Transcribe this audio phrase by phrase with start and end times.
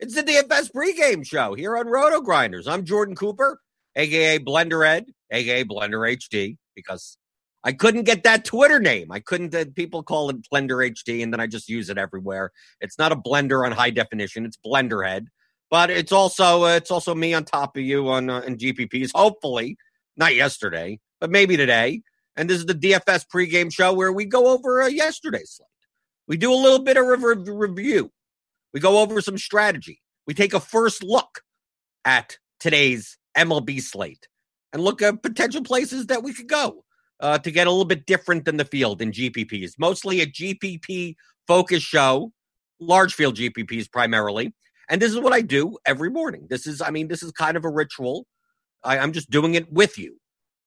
[0.00, 2.68] It's the DFS pregame show here on Roto Grinders.
[2.68, 3.60] I'm Jordan Cooper,
[3.96, 7.18] aka Blenderhead, aka Blender HD, because
[7.64, 9.10] I couldn't get that Twitter name.
[9.10, 9.52] I couldn't.
[9.52, 12.52] Uh, people call it Blender HD, and then I just use it everywhere.
[12.80, 14.46] It's not a blender on high definition.
[14.46, 15.26] It's Blender Blenderhead,
[15.68, 19.10] but it's also uh, it's also me on top of you on uh, in GPPs.
[19.16, 19.76] Hopefully,
[20.16, 22.02] not yesterday, but maybe today.
[22.36, 25.66] And this is the DFS pregame show where we go over uh, yesterday's slate.
[26.28, 28.12] We do a little bit of re- review.
[28.72, 30.00] We go over some strategy.
[30.26, 31.42] We take a first look
[32.04, 34.28] at today's MLB slate
[34.72, 36.84] and look at potential places that we could go
[37.20, 39.72] uh, to get a little bit different than the field in GPPs.
[39.78, 42.32] Mostly a GPP focus show,
[42.80, 44.54] large field GPPs primarily.
[44.90, 46.46] And this is what I do every morning.
[46.48, 48.26] This is, I mean, this is kind of a ritual.
[48.84, 50.18] I, I'm just doing it with you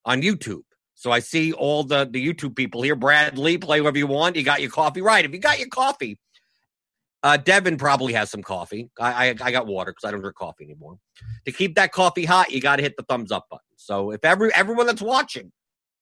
[0.06, 0.64] on YouTube.
[0.96, 2.96] So I see all the the YouTube people here.
[2.96, 4.36] Brad Lee, play whatever you want.
[4.36, 5.26] You got your coffee, right?
[5.26, 6.20] If you got your coffee,
[7.24, 8.90] uh, Devin probably has some coffee.
[9.00, 10.98] I I, I got water because I don't drink coffee anymore.
[11.46, 13.66] To keep that coffee hot, you got to hit the thumbs up button.
[13.76, 15.52] So if every everyone that's watching,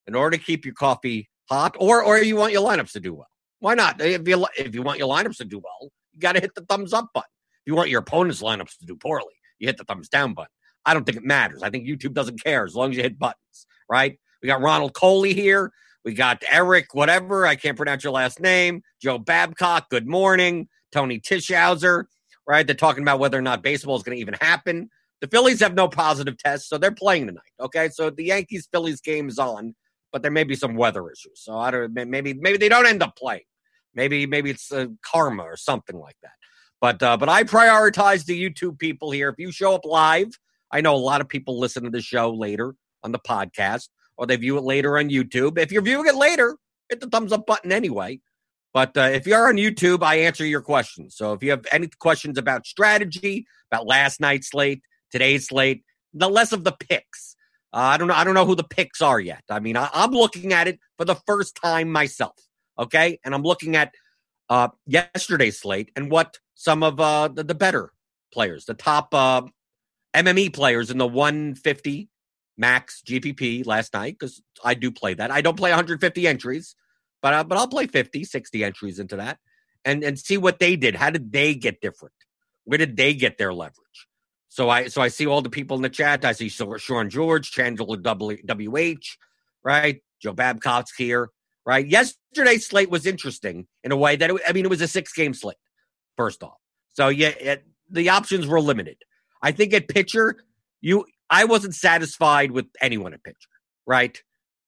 [0.07, 3.13] in order to keep your coffee hot, or or you want your lineups to do
[3.13, 3.29] well,
[3.59, 4.01] why not?
[4.01, 6.65] If you if you want your lineups to do well, you got to hit the
[6.65, 7.29] thumbs up button.
[7.65, 10.51] If you want your opponent's lineups to do poorly, you hit the thumbs down button.
[10.85, 11.61] I don't think it matters.
[11.61, 14.17] I think YouTube doesn't care as long as you hit buttons, right?
[14.41, 15.71] We got Ronald Coley here.
[16.05, 17.45] We got Eric, whatever.
[17.45, 18.81] I can't pronounce your last name.
[19.01, 20.69] Joe Babcock, good morning.
[20.91, 22.05] Tony Tischhauser,
[22.47, 22.65] right?
[22.65, 24.89] They're talking about whether or not baseball is going to even happen.
[25.21, 27.51] The Phillies have no positive tests, so they're playing tonight.
[27.59, 27.89] Okay.
[27.89, 29.75] So the Yankees Phillies game is on,
[30.11, 31.41] but there may be some weather issues.
[31.41, 33.43] So I don't maybe maybe they don't end up playing.
[33.93, 36.31] Maybe maybe it's uh, karma or something like that.
[36.79, 39.29] But uh, but I prioritize the YouTube people here.
[39.29, 40.29] If you show up live,
[40.71, 44.27] I know a lot of people listen to the show later on the podcast or
[44.27, 45.57] they view it later on YouTube.
[45.57, 46.57] If you're viewing it later,
[46.89, 48.19] hit the thumbs up button anyway.
[48.73, 51.15] But uh, if you're on YouTube, I answer your questions.
[51.15, 54.81] So if you have any questions about strategy, about last night's slate,
[55.11, 55.83] today's slate,
[56.13, 57.35] the less of the picks.
[57.73, 58.15] Uh, I don't know.
[58.15, 59.43] I don't know who the picks are yet.
[59.49, 62.35] I mean, I, am looking at it for the first time myself.
[62.77, 63.93] Okay, and I'm looking at
[64.49, 67.91] uh, yesterday's slate and what some of uh, the, the better
[68.33, 69.41] players, the top uh,
[70.15, 72.09] MME players in the 150
[72.57, 75.31] max GPP last night because I do play that.
[75.31, 76.75] I don't play 150 entries,
[77.21, 79.39] but uh, but I'll play 50, 60 entries into that
[79.85, 80.95] and and see what they did.
[80.95, 82.15] How did they get different?
[82.65, 84.07] Where did they get their leverage?
[84.49, 86.25] So I so I see all the people in the chat.
[86.25, 89.05] I see Sean George, Chandler WH,
[89.63, 90.01] right?
[90.21, 91.29] Joe Babcock's here,
[91.65, 91.87] right?
[91.87, 95.13] Yesterday's slate was interesting in a way that it, I mean it was a six
[95.13, 95.57] game slate.
[96.17, 96.57] First off,
[96.93, 98.97] so yeah, it, the options were limited.
[99.41, 100.35] I think at pitcher,
[100.81, 103.49] you I wasn't satisfied with anyone at pitcher,
[103.85, 104.21] right?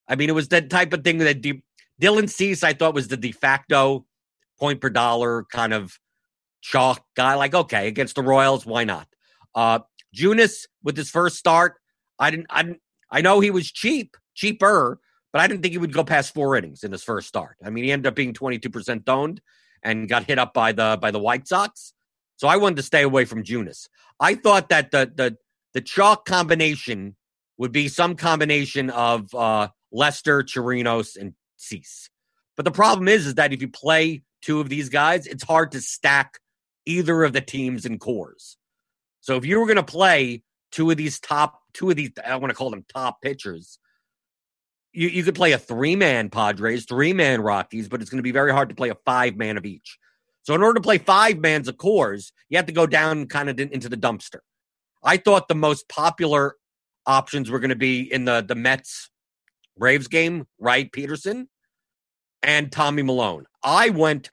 [0.08, 1.64] I mean, it was the type of thing that D-
[2.02, 4.06] Dylan Cease I thought was the de facto
[4.60, 5.98] point per dollar kind of
[6.62, 7.36] chalk guy.
[7.36, 9.08] Like, okay, against the Royals, why not?
[9.54, 9.80] Uh,
[10.16, 11.76] Junis with his first start,
[12.20, 12.82] I didn't, I didn't,
[13.12, 15.00] I know he was cheap, cheaper,
[15.32, 17.58] but I didn't think he would go past four innings in his first start.
[17.64, 19.42] I mean, he ended up being 22% owned
[19.84, 21.94] and got hit up by the by the White Sox.
[22.38, 23.88] So I wanted to stay away from Junis.
[24.20, 25.38] I thought that the the
[25.74, 27.16] the chalk combination
[27.58, 32.10] would be some combination of uh, Lester, Chirinos, and Cease.
[32.56, 35.72] But the problem is, is that if you play two of these guys, it's hard
[35.72, 36.40] to stack
[36.86, 38.56] either of the teams in Coors.
[39.22, 42.36] So if you were going to play two of these top, two of these, I
[42.38, 43.80] want to call them top pitchers,
[44.94, 48.24] you, you could play a three man Padres, three man Rockies, but it's going to
[48.24, 49.98] be very hard to play a five man of each.
[50.44, 53.50] So in order to play five mans of Coors, you have to go down kind
[53.50, 54.40] of into the dumpster.
[55.04, 56.56] I thought the most popular
[57.06, 59.10] options were going to be in the the Mets
[59.82, 61.50] Braves game, Wright Peterson
[62.44, 63.46] and Tommy Milone.
[63.64, 64.30] I went,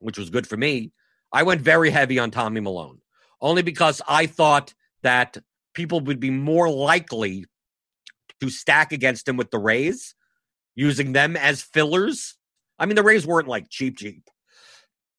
[0.00, 0.90] which was good for me.
[1.32, 2.98] I went very heavy on Tommy Milone,
[3.40, 4.74] only because I thought
[5.04, 5.38] that
[5.72, 7.46] people would be more likely
[8.40, 10.16] to stack against him with the Rays,
[10.74, 12.36] using them as fillers.
[12.76, 14.28] I mean, the Rays weren't like cheap, cheap,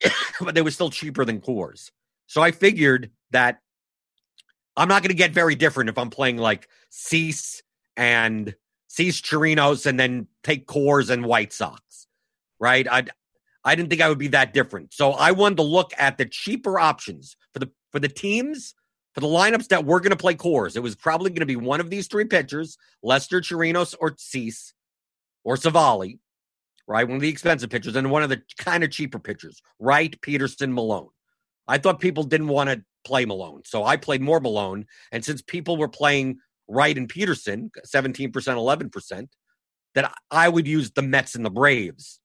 [0.42, 1.89] but they were still cheaper than Coors.
[2.27, 3.59] So I figured that
[4.75, 7.63] I'm not going to get very different if I'm playing like Cease
[7.95, 8.54] and
[8.94, 12.06] Cease Chirinos and then take Coors and White Sox,
[12.60, 12.88] right?
[12.88, 13.06] I
[13.63, 14.94] I didn't think I would be that different.
[14.94, 18.75] So I wanted to look at the cheaper options for the for the teams
[19.16, 20.75] for the lineups that were going to play Coors.
[20.75, 24.75] It was probably going to be one of these three pitchers: Lester Chirinos or Cease
[25.44, 26.19] or Civale,
[26.88, 27.07] right?
[27.07, 30.72] One of the expensive pitchers and one of the kind of cheaper pitchers, Wright Peterson
[30.72, 31.10] Milone.
[31.68, 34.86] I thought people didn't want to play Milone, So I played more Milone.
[35.12, 36.38] And since people were playing
[36.74, 39.28] Wright and Peterson, 17%, 11%,
[39.96, 42.20] that I would use the Mets and the Braves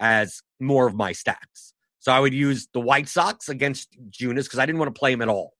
[0.00, 1.72] as more of my stacks.
[2.00, 5.12] So I would use the White Sox against Junis because I didn't want to play
[5.12, 5.54] him at all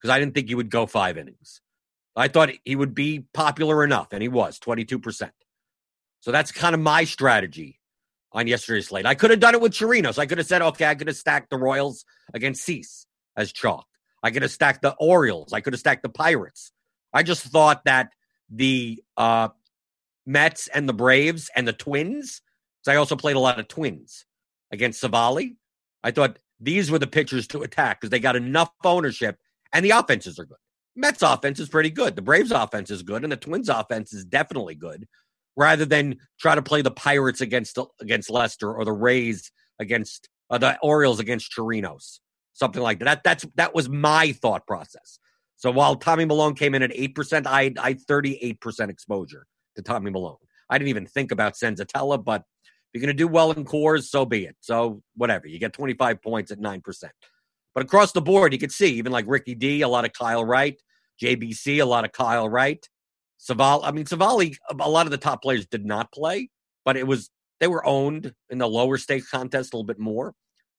[0.00, 1.60] because I didn't think he would go five innings.
[2.16, 5.30] I thought he would be popular enough, and he was 22%.
[6.20, 7.80] So that's kind of my strategy
[8.32, 9.04] on yesterday's slate.
[9.04, 10.18] I could have done it with Chirinos.
[10.18, 13.06] I could have said, okay, I could have stacked the Royals against Cease
[13.36, 13.86] as chalk.
[14.22, 15.52] I could have stacked the Orioles.
[15.52, 16.72] I could have stacked the Pirates.
[17.14, 18.12] I just thought that
[18.50, 19.48] the uh,
[20.26, 22.42] Mets and the Braves and the Twins,
[22.82, 24.26] because I also played a lot of Twins
[24.70, 25.56] against Civale,
[26.02, 29.38] I thought these were the pitchers to attack because they got enough ownership
[29.72, 30.58] and the offenses are good.
[30.96, 32.16] Mets offense is pretty good.
[32.16, 35.06] The Braves offense is good, and the Twins offense is definitely good.
[35.56, 40.58] Rather than try to play the Pirates against against Lester or the Rays against uh,
[40.58, 42.18] the Orioles against Chirinos
[42.54, 43.04] something like that.
[43.04, 43.24] that.
[43.24, 45.18] That's that was my thought process.
[45.56, 48.90] So while Tommy Milone came in at eight percent, I I had thirty eight percent
[48.90, 49.46] exposure
[49.76, 50.36] to Tommy Milone.
[50.68, 54.04] I didn't even think about Senzatela, but if you're going to do well in Coors,
[54.04, 54.56] so be it.
[54.60, 57.12] So whatever, you get twenty five points at nine percent.
[57.74, 60.44] But across the board, you could see even like Ricky D, a lot of Kyle
[60.44, 60.80] Wright,
[61.20, 62.86] JBC, a lot of Kyle Wright,
[63.38, 63.80] Civale.
[63.82, 66.50] I mean, Civale, a lot of the top players did not play,
[66.84, 67.30] but it was
[67.60, 70.34] they were owned in the lower stakes contest a little bit more.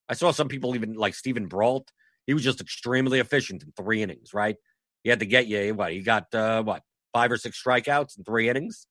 [0.08, 1.92] I saw some people even like Steven Brault.
[2.28, 4.56] He was just extremely efficient in three innings, right?
[5.04, 6.82] He had to get you what he got uh, what
[7.14, 8.88] five or six strikeouts in three innings.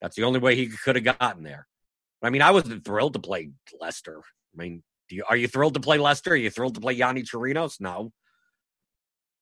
[0.00, 1.66] That's the only way he could have gotten there.
[2.22, 4.18] I mean, I wasn't thrilled to play Lester.
[4.18, 6.32] I mean, you, are you thrilled to play Lester?
[6.32, 7.80] Are you thrilled to play Yonny Chirinos?
[7.80, 8.12] No.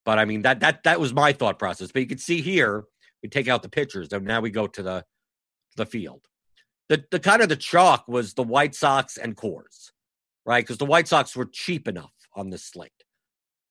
[0.05, 1.91] But I mean that that that was my thought process.
[1.91, 2.85] But you can see here,
[3.21, 5.05] we take out the pitchers, and now we go to the
[5.75, 6.25] the field.
[6.89, 9.91] The the kind of the chalk was the White Sox and Coors
[10.47, 10.63] right?
[10.63, 12.91] Because the White Sox were cheap enough on this slate.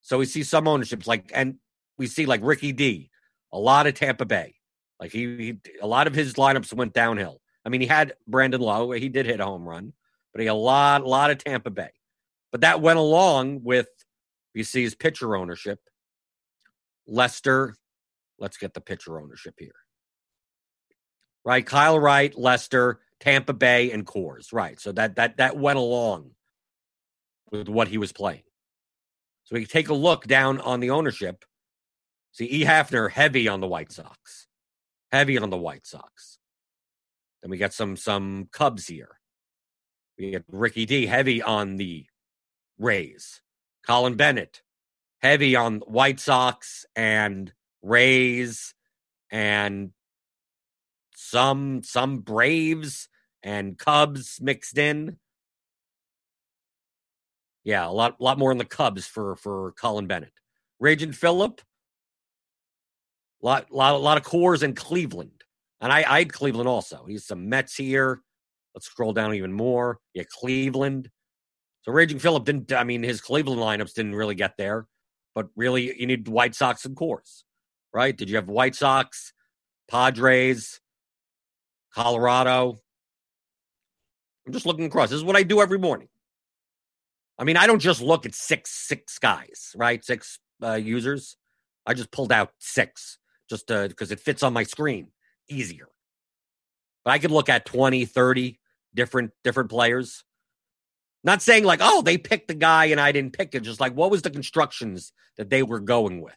[0.06, 1.56] So we see some ownerships like, and
[1.98, 3.10] we see like Ricky D,
[3.52, 4.54] a lot of Tampa Bay.
[5.00, 7.40] Like he, he a lot of his lineups went downhill.
[7.64, 9.92] I mean, he had Brandon Lowe, he did hit a home run,
[10.32, 11.90] but he had a lot, a lot of Tampa Bay.
[12.52, 13.88] But that went along with
[14.54, 15.80] you see his pitcher ownership.
[17.08, 17.74] Lester,
[18.38, 19.74] let's get the pitcher ownership here.
[21.44, 24.52] Right, Kyle Wright, Lester, Tampa Bay, and Coors.
[24.52, 26.30] Right, so that that that went along
[27.50, 28.42] with what he was playing.
[29.46, 31.44] So we can take a look down on the ownership.
[32.32, 32.64] See, E.
[32.64, 34.48] Hafner heavy on the White Sox,
[35.12, 36.38] heavy on the White Sox.
[37.42, 39.20] Then we got some some Cubs here.
[40.18, 42.06] We get Ricky D heavy on the
[42.76, 43.40] Rays.
[43.86, 44.62] Colin Bennett
[45.22, 48.74] heavy on White Sox and Rays
[49.30, 49.92] and
[51.14, 53.08] some some Braves
[53.42, 55.18] and Cubs mixed in.
[57.66, 60.32] Yeah, a lot lot more in the Cubs for for Colin Bennett.
[60.78, 61.60] Raging Phillip,
[63.42, 65.42] lot lot a lot of Coors in Cleveland,
[65.80, 67.04] and I I had Cleveland also.
[67.08, 68.22] He's some Mets here.
[68.72, 69.98] Let's scroll down even more.
[70.14, 71.10] Yeah, Cleveland.
[71.82, 72.72] So Raging Phillip didn't.
[72.72, 74.86] I mean, his Cleveland lineups didn't really get there,
[75.34, 77.42] but really, you need White Sox and Coors,
[77.92, 78.16] right?
[78.16, 79.32] Did you have White Sox,
[79.90, 80.80] Padres,
[81.92, 82.78] Colorado?
[84.46, 85.10] I'm just looking across.
[85.10, 86.06] This is what I do every morning.
[87.38, 90.04] I mean, I don't just look at six six guys, right?
[90.04, 91.36] Six uh, users.
[91.86, 95.08] I just pulled out six just because it fits on my screen
[95.48, 95.88] easier.
[97.04, 98.58] But I could look at 20, 30
[98.94, 100.24] different different players.
[101.22, 103.62] Not saying like, oh, they picked the guy and I didn't pick it.
[103.62, 106.34] Just like, what was the constructions that they were going with?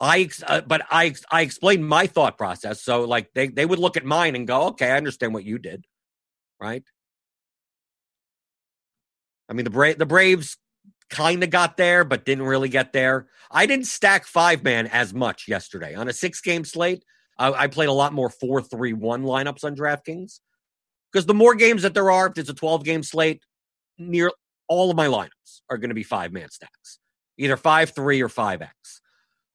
[0.00, 2.82] I, uh, but I, I explained my thought process.
[2.82, 5.58] So like, they they would look at mine and go, okay, I understand what you
[5.58, 5.84] did,
[6.60, 6.82] right?
[9.50, 10.56] I mean, the Bra- the Braves
[11.10, 13.26] kind of got there, but didn't really get there.
[13.50, 17.04] I didn't stack five man as much yesterday on a six game slate.
[17.36, 20.38] I, I played a lot more four three one lineups on DraftKings
[21.12, 23.42] because the more games that there are, if it's a twelve game slate,
[23.98, 24.30] near
[24.68, 27.00] all of my lineups are going to be five man stacks,
[27.36, 29.00] either five three or five X.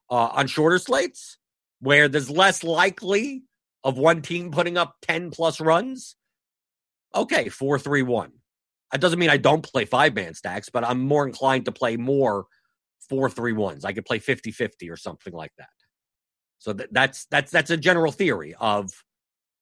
[0.07, 1.39] Uh, on shorter slates,
[1.79, 3.43] where there's less likely
[3.83, 6.15] of one team putting up ten plus runs,
[7.15, 8.33] okay, four three one
[8.95, 11.97] that doesn't mean I don't play five man stacks, but I'm more inclined to play
[11.97, 12.45] more
[13.09, 13.83] four three ones.
[13.83, 15.67] I could play 50 50 or something like that.
[16.59, 18.89] So th- that's that's that's a general theory of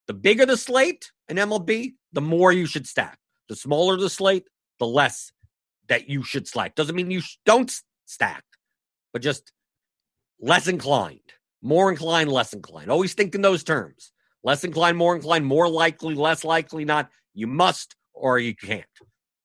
[0.05, 3.17] the bigger the slate in MLB, the more you should stack.
[3.49, 4.47] The smaller the slate,
[4.77, 5.31] the less
[5.87, 6.75] that you should slack.
[6.75, 7.75] Doesn't mean you sh- don't
[8.05, 8.43] stack,
[9.13, 9.51] but just
[10.39, 12.91] less inclined, more inclined, less inclined.
[12.91, 14.11] Always think in those terms.
[14.43, 17.09] Less inclined, more inclined, more likely, less likely, not.
[17.33, 18.85] You must or you can't.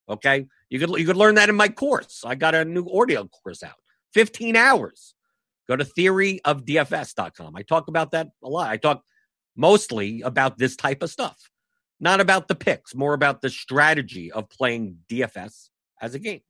[0.08, 0.46] Okay.
[0.70, 2.22] You could you could learn that in my course.
[2.24, 3.76] I got a new audio course out.
[4.14, 5.14] 15 hours.
[5.68, 7.56] Go to theoryofdfs.com.
[7.56, 8.70] I talk about that a lot.
[8.70, 9.02] I talk
[9.54, 11.50] mostly about this type of stuff.
[12.00, 15.68] Not about the picks, more about the strategy of playing DFS
[16.00, 16.40] as a game.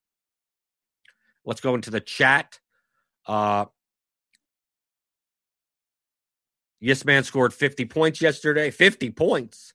[1.45, 2.59] Let's go into the chat.
[3.27, 3.67] Uh
[6.81, 8.71] Yes Man scored 50 points yesterday.
[8.71, 9.75] 50 points.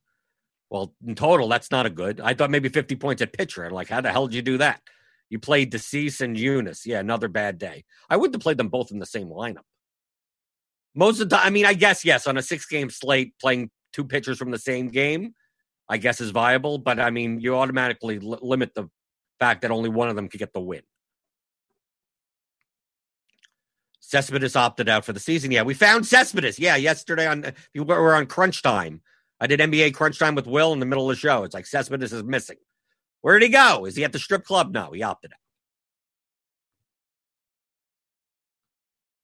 [0.74, 2.20] Well, in total, that's not a good.
[2.20, 3.64] I thought maybe 50 points at pitcher.
[3.64, 4.82] I'm like, how the hell did you do that?
[5.30, 6.84] You played DeCease and Junis.
[6.84, 7.86] Yeah, another bad day.
[8.10, 9.68] I wouldn't have played them both in the same lineup.
[10.96, 13.70] Most of the time, I mean, I guess, yes, on a six game slate, playing
[13.94, 15.36] two pitchers from the same game,
[15.88, 16.80] I guess is viable.
[16.80, 18.90] But I mean, you automatically l- limit the
[19.40, 20.82] fact that only one of them could get the win.
[24.00, 25.52] Cespedes opted out for the season.
[25.52, 26.58] Yeah, we found Cespedes.
[26.58, 29.02] Yeah, yesterday on we were on crunch time.
[29.40, 31.44] I did NBA Crunch Time with Will in the middle of the show.
[31.44, 32.58] It's like Cespedes is missing.
[33.22, 33.86] Where did he go?
[33.86, 34.74] Is he at the strip club?
[34.74, 35.38] No, he opted out.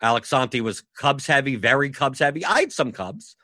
[0.01, 2.45] Alex Santi was Cubs heavy, very Cubs heavy.
[2.45, 3.35] I had some Cubs.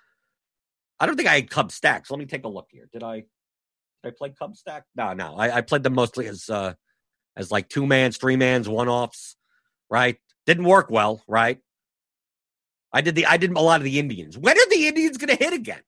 [0.99, 2.09] I don't think I had Cubs stacks.
[2.09, 2.87] Let me take a look here.
[2.91, 3.25] Did I?
[4.03, 4.85] Did I play Cubs stack?
[4.95, 5.35] No, no.
[5.35, 6.73] I, I played them mostly as uh
[7.35, 9.35] as like two mans, three mans, one offs.
[9.89, 10.17] Right?
[10.45, 11.21] Didn't work well.
[11.27, 11.59] Right?
[12.93, 14.37] I did the I did a lot of the Indians.
[14.37, 15.81] When are the Indians going to hit again?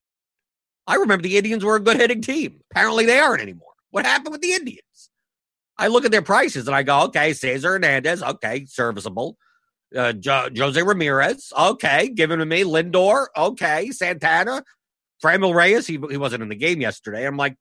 [0.87, 2.61] I remember the Indians were a good hitting team.
[2.71, 3.73] Apparently, they aren't anymore.
[3.91, 4.81] What happened with the Indians?
[5.77, 9.37] I look at their prices and I go, okay, Cesar Hernandez, okay, serviceable.
[9.95, 12.63] Uh, jo- Jose Ramirez, okay, giving to me.
[12.63, 13.91] Lindor, okay.
[13.91, 14.63] Santana,
[15.23, 17.25] Franmil Reyes, he, he wasn't in the game yesterday.
[17.25, 17.55] I'm like,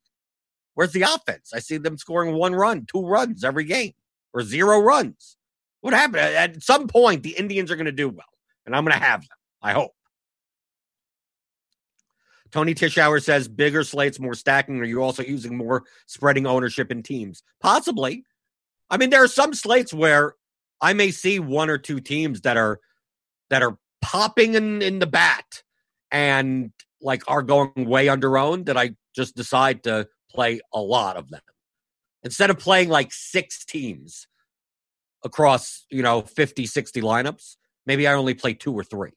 [0.74, 1.52] where's the offense?
[1.54, 3.92] I see them scoring one run, two runs every game,
[4.32, 5.36] or zero runs.
[5.82, 6.20] What happened?
[6.20, 8.26] At some point, the Indians are going to do well,
[8.64, 9.28] and I'm going to have them.
[9.62, 9.92] I hope.
[12.52, 14.78] Tony Tishauer says bigger slates, more stacking.
[14.80, 17.42] Are you also using more spreading ownership in teams?
[17.60, 18.24] Possibly.
[18.90, 20.34] I mean, there are some slates where
[20.80, 22.80] I may see one or two teams that are
[23.50, 25.62] that are popping in, in the bat
[26.10, 31.16] and like are going way under owned that I just decide to play a lot
[31.16, 31.40] of them.
[32.22, 34.26] Instead of playing like six teams
[35.24, 39.12] across, you know, 50, 60 lineups, maybe I only play two or three.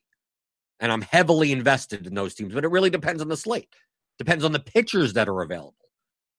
[0.79, 3.73] And I'm heavily invested in those teams, but it really depends on the slate.
[4.17, 5.75] Depends on the pitchers that are available.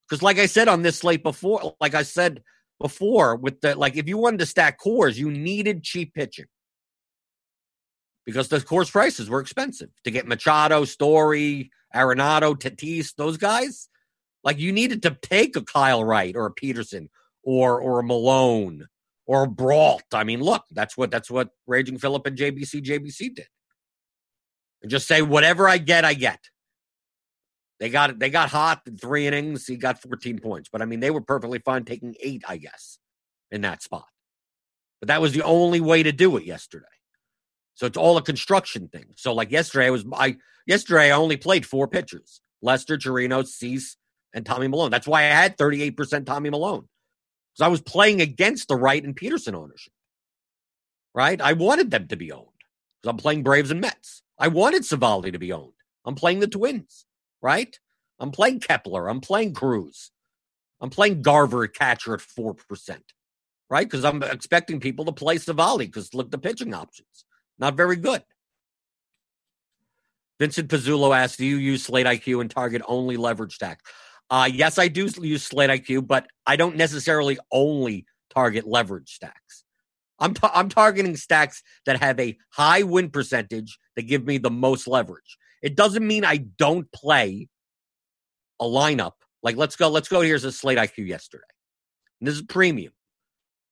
[0.09, 2.43] Because like I said on this slate before, like I said
[2.81, 6.47] before, with the like if you wanted to stack Coors, you needed cheap pitching.
[8.27, 9.91] Because the Coors prices were expensive.
[10.05, 13.89] To get Machado, Story, Arenado, Tatis, those guys,
[14.43, 17.09] like you needed to take a Kyle Wright or a Peterson
[17.43, 18.87] or or a Milone
[19.27, 20.03] or a Brault.
[20.13, 23.47] I mean, look, that's what that's what Raging Phillip and JBC JBC did.
[24.83, 26.41] And just say whatever I get, I get.
[27.79, 29.67] They got they got hot in three innings.
[29.67, 32.99] He got 14 points, but I mean they were perfectly fine taking eight, I guess,
[33.51, 34.07] in that spot.
[35.01, 36.87] But that was the only way to do it yesterday.
[37.75, 39.15] So it's all a construction thing.
[39.17, 43.97] So like yesterday, I was I yesterday I only played four pitchers: Lester, Chirino, Cease,
[44.35, 44.91] and Tommy Milone.
[44.91, 46.89] That's why I had 38% Tommy Milone
[47.53, 49.93] Because I was playing against the Wright and Peterson ownership.
[51.15, 51.41] Right?
[51.41, 52.47] I wanted them to be owned.
[53.01, 54.23] Because I'm playing Braves and Mets.
[54.41, 55.75] I wanted Civale to be owned.
[56.07, 57.05] I'm playing the Twins,
[57.43, 57.79] right?
[58.19, 59.09] I'm playing Kepler.
[59.09, 60.11] I'm playing Cruz.
[60.81, 62.57] I'm playing Garver catcher at 4%,
[63.69, 63.87] right?
[63.87, 67.27] Because I'm expecting people to play Civale because look, the pitching options,
[67.59, 68.23] not very good.
[70.39, 73.81] Vincent Pizzulo asks, do you use Slate IQ and target only leverage stack?
[74.31, 79.65] Uh, yes, I do use Slate IQ, but I don't necessarily only target leverage stacks.
[80.21, 84.51] I'm, ta- I'm targeting stacks that have a high win percentage that give me the
[84.51, 85.39] most leverage.
[85.63, 87.49] It doesn't mean I don't play
[88.61, 89.13] a lineup.
[89.43, 90.21] Like let's go, let's go.
[90.21, 91.45] Here's a slate IQ yesterday.
[92.21, 92.93] And this is premium.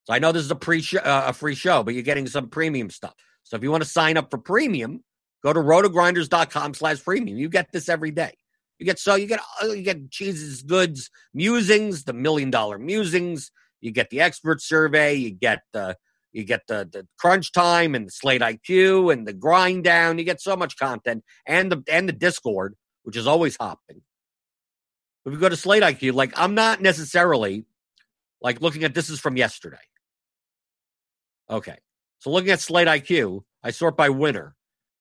[0.04, 2.48] So I know this is a pre uh, a free show, but you're getting some
[2.48, 3.14] premium stuff.
[3.42, 5.04] So if you want to sign up for premium,
[5.42, 7.36] go to rotogrinders.com slash premium.
[7.36, 8.32] You get this every day.
[8.78, 13.50] You get so you get uh, you get cheeses, goods, musings, the million dollar musings.
[13.80, 15.14] You get the expert survey.
[15.14, 15.96] You get the
[16.32, 20.18] you get the, the crunch time and the slate IQ and the grind down.
[20.18, 24.02] You get so much content and the and the Discord, which is always hopping.
[25.24, 27.64] If you go to slate IQ, like I'm not necessarily
[28.40, 29.76] like looking at this is from yesterday.
[31.50, 31.76] Okay.
[32.20, 34.54] So looking at slate IQ, I sort by winner.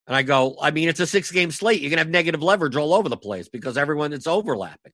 [0.08, 1.82] And I go, I mean, it's a six game slate.
[1.82, 4.94] You're gonna have negative leverage all over the place because everyone it's overlapping.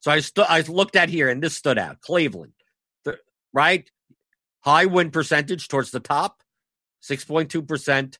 [0.00, 2.00] So I stu- I looked at here and this stood out.
[2.00, 2.52] Cleveland,
[3.04, 3.18] the,
[3.52, 3.90] right?
[4.64, 6.42] High win percentage towards the top,
[7.02, 8.18] 6.2%,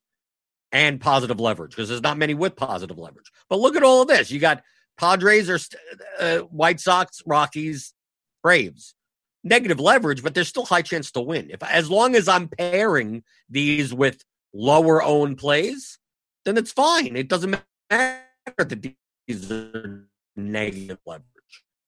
[0.73, 3.31] and positive leverage because there's not many with positive leverage.
[3.49, 4.31] But look at all of this.
[4.31, 4.63] You got
[4.99, 5.59] Padres or
[6.19, 7.95] uh, White Sox, Rockies,
[8.43, 8.95] Braves.
[9.47, 11.51] Negative leverage, but there's still high chance to win.
[11.51, 15.99] If as long as I'm pairing these with lower own plays,
[16.47, 17.15] then it's fine.
[17.15, 17.51] It doesn't
[17.91, 18.23] matter
[18.57, 18.95] that
[19.27, 21.25] these are negative leverage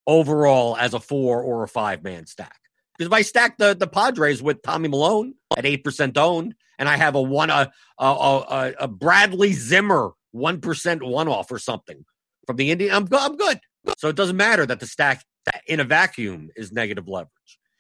[0.07, 2.59] overall as a four or a five man stack.
[2.97, 6.97] Because if I stack the, the Padres with Tommy Milone at 8% owned, and I
[6.97, 12.05] have a one a, a, a, a Bradley Zimmer 1% one off or something
[12.47, 13.61] from the Indian, I'm, I'm good.
[13.99, 15.25] So it doesn't matter that the stack
[15.67, 17.31] in a vacuum is negative leverage.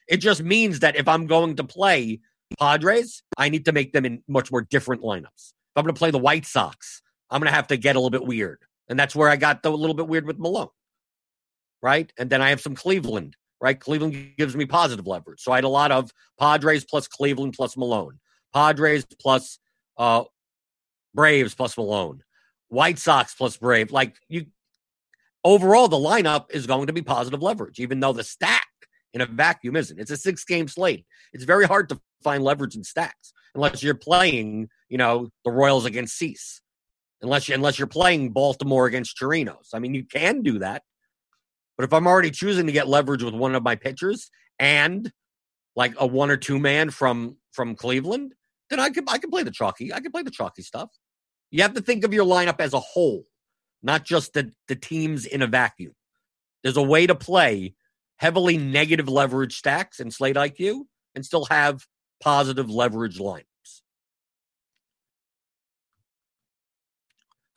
[0.09, 2.20] It just means that if I'm going to play
[2.59, 5.26] Padres, I need to make them in much more different lineups.
[5.48, 7.98] If I'm going to play the White Sox, I'm going to have to get a
[7.98, 8.61] little bit weird.
[8.88, 10.68] And that's where I got the, a little bit weird with Milone.
[11.83, 12.12] Right.
[12.18, 13.79] And then I have some Cleveland right?
[13.79, 15.40] Cleveland gives me positive leverage.
[15.40, 18.19] So I had a lot of Padres plus Cleveland plus Milone,
[18.53, 19.59] Padres plus
[19.97, 20.25] uh,
[21.14, 22.23] Braves plus Milone,
[22.69, 23.90] White Sox plus Brave.
[23.90, 24.47] Like you,
[25.45, 28.66] overall, the lineup is going to be positive leverage, even though the stack
[29.14, 29.99] in a vacuum isn't.
[29.99, 31.07] It's a six game slate.
[31.33, 35.87] It's very hard to find leverage in stacks unless you're playing, you know, the Royals
[35.87, 36.61] against Cease.
[37.23, 39.69] Unless you, unless you're playing Baltimore against Chirinos.
[39.73, 40.83] I mean, you can do that,
[41.77, 45.11] but if I'm already choosing to get leverage with one of my pitchers and
[45.75, 48.35] like a one or two man from from Cleveland,
[48.71, 49.93] then I can I can play the chalky.
[49.93, 50.91] I can play the chalky stuff.
[51.51, 53.25] You have to think of your lineup as a whole,
[53.83, 55.95] not just the, the teams in a vacuum.
[56.62, 57.75] There's a way to play
[58.17, 60.83] heavily negative leverage stacks in Slate IQ
[61.15, 61.87] and still have
[62.21, 63.45] positive leverage lineups.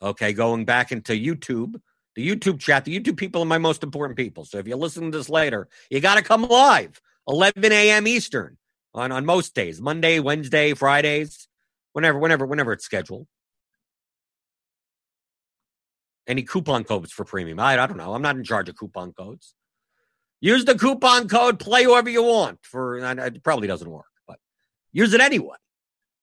[0.02, 1.80] Okay, going back into YouTube.
[2.16, 4.44] The YouTube chat, the YouTube people are my most important people.
[4.44, 8.06] So if you listen to this later, you got to come live, 11 a.m.
[8.06, 8.56] Eastern
[8.94, 11.48] on, on most days, Monday, Wednesday, Fridays,
[11.92, 13.26] whenever, whenever, whenever it's scheduled.
[16.26, 17.58] Any coupon codes for premium?
[17.60, 18.14] I, I don't know.
[18.14, 19.54] I'm not in charge of coupon codes.
[20.40, 22.58] Use the coupon code, play whoever you want.
[22.62, 24.38] For it probably doesn't work, but
[24.92, 25.56] use it anyway.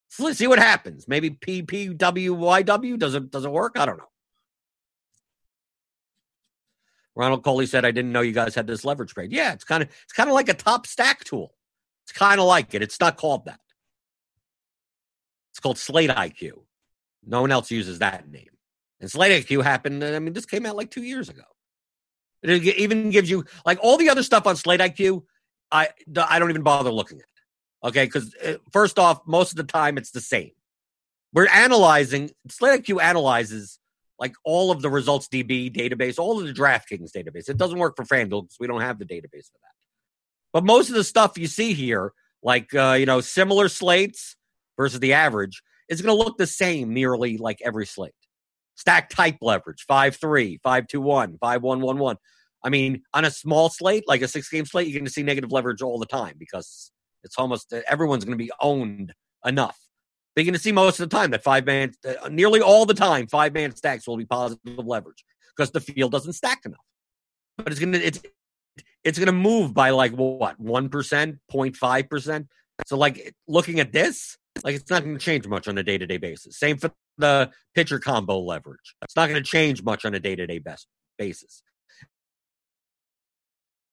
[0.08, 1.06] So let's see what happens.
[1.06, 3.78] Maybe PPWYW doesn't doesn't work?
[3.78, 4.08] I don't know.
[7.18, 9.82] Ronald Coley said, "I didn't know you guys had this leverage trade." Yeah, it's kind
[9.82, 11.52] of it's kind of like a top stack tool.
[12.04, 12.80] It's kind of like it.
[12.80, 13.58] It's not called that.
[15.50, 16.52] It's called Slate IQ.
[17.26, 18.48] No one else uses that name.
[19.00, 20.04] And Slate IQ happened.
[20.04, 21.42] I mean, this came out like two years ago.
[22.44, 25.24] It even gives you like all the other stuff on Slate IQ.
[25.72, 27.88] I I don't even bother looking at.
[27.88, 30.52] Okay, because uh, first off, most of the time it's the same.
[31.32, 33.80] We're analyzing Slate IQ analyzes
[34.18, 37.48] like all of the results DB database, all of the DraftKings database.
[37.48, 39.74] It doesn't work for FanDuel because we don't have the database for that.
[40.52, 44.36] But most of the stuff you see here, like uh, you know, similar slates
[44.76, 48.12] versus the average, is going to look the same nearly like every slate.
[48.76, 52.16] Stack type leverage, 5 3, 5 2 1, 5 1 1 1.
[52.64, 55.22] I mean, on a small slate, like a six game slate, you're going to see
[55.22, 56.90] negative leverage all the time because
[57.22, 59.12] it's almost everyone's going to be owned
[59.44, 59.78] enough.
[60.38, 62.94] You're going to see most of the time that five man, uh, nearly all the
[62.94, 65.24] time, five man stacks will be positive leverage
[65.56, 66.80] because the field doesn't stack enough.
[67.56, 68.20] But it's going to, it's,
[69.04, 71.38] it's going to move by like what, 1%,
[71.74, 72.46] 05 percent.
[72.86, 75.98] So, like looking at this, like it's not going to change much on a day
[75.98, 76.58] to day basis.
[76.58, 78.94] Same for the pitcher combo leverage.
[79.02, 80.60] It's not going to change much on a day to day
[81.18, 81.62] basis.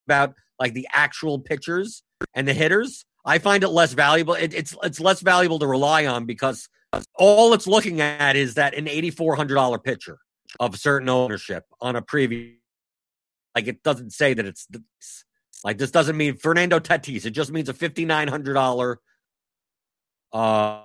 [0.07, 2.03] About like the actual pitchers
[2.33, 4.35] and the hitters, I find it less valuable.
[4.35, 6.69] It, it's it's less valuable to rely on because
[7.15, 10.19] all it's looking at is that an eighty four hundred dollar pitcher
[10.59, 12.53] of certain ownership on a preview.
[13.55, 14.67] Like it doesn't say that it's
[15.63, 17.25] like this doesn't mean Fernando Tatis.
[17.25, 18.99] It just means a fifty nine hundred dollar
[20.31, 20.83] uh,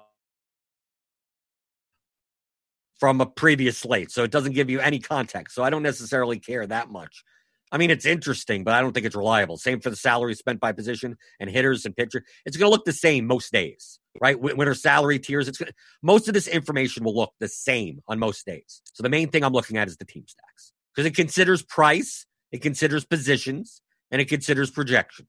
[2.98, 4.11] from a previous slate.
[4.11, 5.55] So it doesn't give you any context.
[5.55, 7.24] So I don't necessarily care that much.
[7.72, 9.56] I mean, it's interesting, but I don't think it's reliable.
[9.56, 12.24] Same for the salary spent by position and hitters and pitcher.
[12.44, 14.38] It's going to look the same most days, right?
[14.38, 15.46] Winter salary tiers.
[15.46, 18.83] It's gonna, most of this information will look the same on most days.
[18.92, 22.26] So the main thing I'm looking at is the team stacks because it considers price,
[22.50, 25.28] it considers positions, and it considers projections.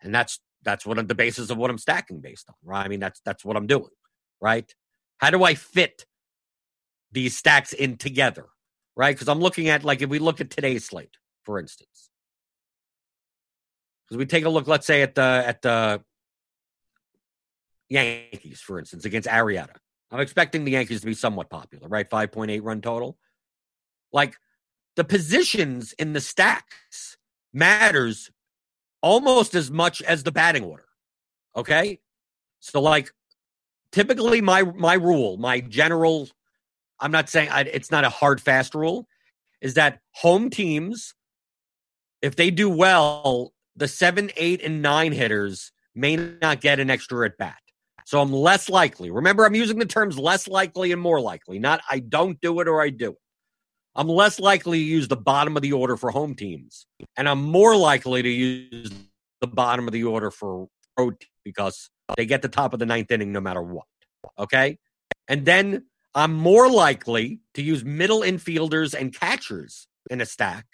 [0.00, 2.84] And that's that's what I'm, the basis of what I'm stacking based on, right?
[2.84, 3.90] I mean, that's that's what I'm doing,
[4.40, 4.72] right?
[5.18, 6.06] How do I fit
[7.12, 8.46] these stacks in together,
[8.96, 9.14] right?
[9.14, 12.10] Because I'm looking at like if we look at today's slate, for instance,
[14.04, 16.02] because we take a look, let's say at the at the
[17.88, 19.76] Yankees, for instance, against Arrieta.
[20.10, 22.08] I'm expecting the Yankees to be somewhat popular, right?
[22.08, 23.18] 5.8 run total.
[24.12, 24.36] Like
[24.94, 27.16] the positions in the stacks
[27.52, 28.30] matters
[29.02, 30.86] almost as much as the batting order.
[31.54, 32.00] Okay?
[32.60, 33.12] So like
[33.92, 36.28] typically my my rule, my general
[37.00, 39.06] I'm not saying I, it's not a hard fast rule
[39.60, 41.14] is that home teams
[42.22, 47.26] if they do well, the 7, 8 and 9 hitters may not get an extra
[47.26, 47.58] at bat.
[48.04, 49.10] So I'm less likely.
[49.10, 52.68] Remember I'm using the terms less likely and more likely, not I don't do it
[52.68, 53.18] or I do it.
[53.96, 57.42] I'm less likely to use the bottom of the order for home teams, and I'm
[57.42, 58.90] more likely to use
[59.40, 63.10] the bottom of the order for road because they get the top of the ninth
[63.10, 63.86] inning no matter what.
[64.38, 64.78] Okay.
[65.28, 70.64] And then I'm more likely to use middle infielders and catchers in a stack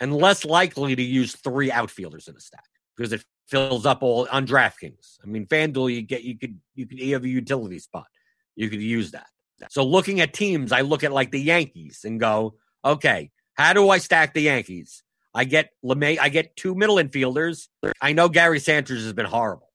[0.00, 2.64] and less likely to use three outfielders in a stack
[2.96, 5.18] because it fills up all on DraftKings.
[5.22, 8.06] I mean, FanDuel, you get you could you could you have a utility spot.
[8.56, 9.28] You could use that.
[9.70, 13.90] So looking at teams, I look at like the Yankees and go, okay, how do
[13.90, 15.04] I stack the Yankees?
[15.32, 17.68] I get LeMay, I get two middle infielders.
[18.00, 19.67] I know Gary Sanchez has been horrible,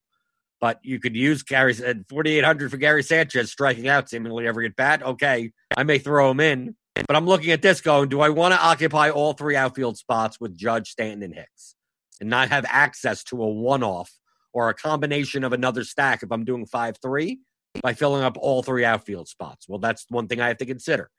[0.64, 4.66] but you could use Gary at uh, 4,800 for Gary Sanchez striking out seemingly every
[4.66, 5.04] at bat.
[5.04, 8.54] Okay, I may throw him in, but I'm looking at this going, do I want
[8.54, 11.76] to occupy all three outfield spots with Judge, Stanton, and Hicks
[12.22, 14.10] and not have access to a one off
[14.54, 17.40] or a combination of another stack if I'm doing 5 3
[17.82, 19.68] by filling up all three outfield spots?
[19.68, 21.10] Well, that's one thing I have to consider.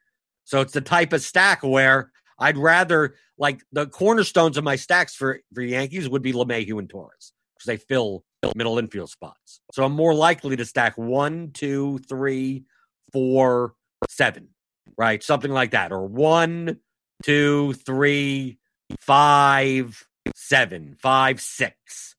[0.45, 5.13] So it's the type of stack where I'd rather like the cornerstones of my stacks
[5.13, 8.23] for for Yankees would be LeMahieu and Torres because they fill
[8.55, 9.61] middle infield spots.
[9.71, 12.65] So I'm more likely to stack one, two, three,
[13.11, 13.75] four,
[14.09, 14.49] seven,
[14.97, 15.23] right?
[15.23, 16.79] Something like that, or one,
[17.23, 18.59] two, three,
[18.99, 20.05] five,
[20.35, 22.15] seven, five, six.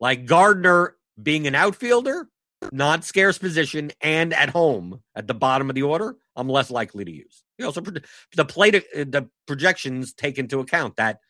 [0.00, 2.28] Like Gardner being an outfielder,
[2.72, 7.04] not scarce position, and at home at the bottom of the order, I'm less likely
[7.04, 7.44] to use.
[7.58, 7.82] You know, so
[8.36, 11.20] the plate, uh, the projections take into account that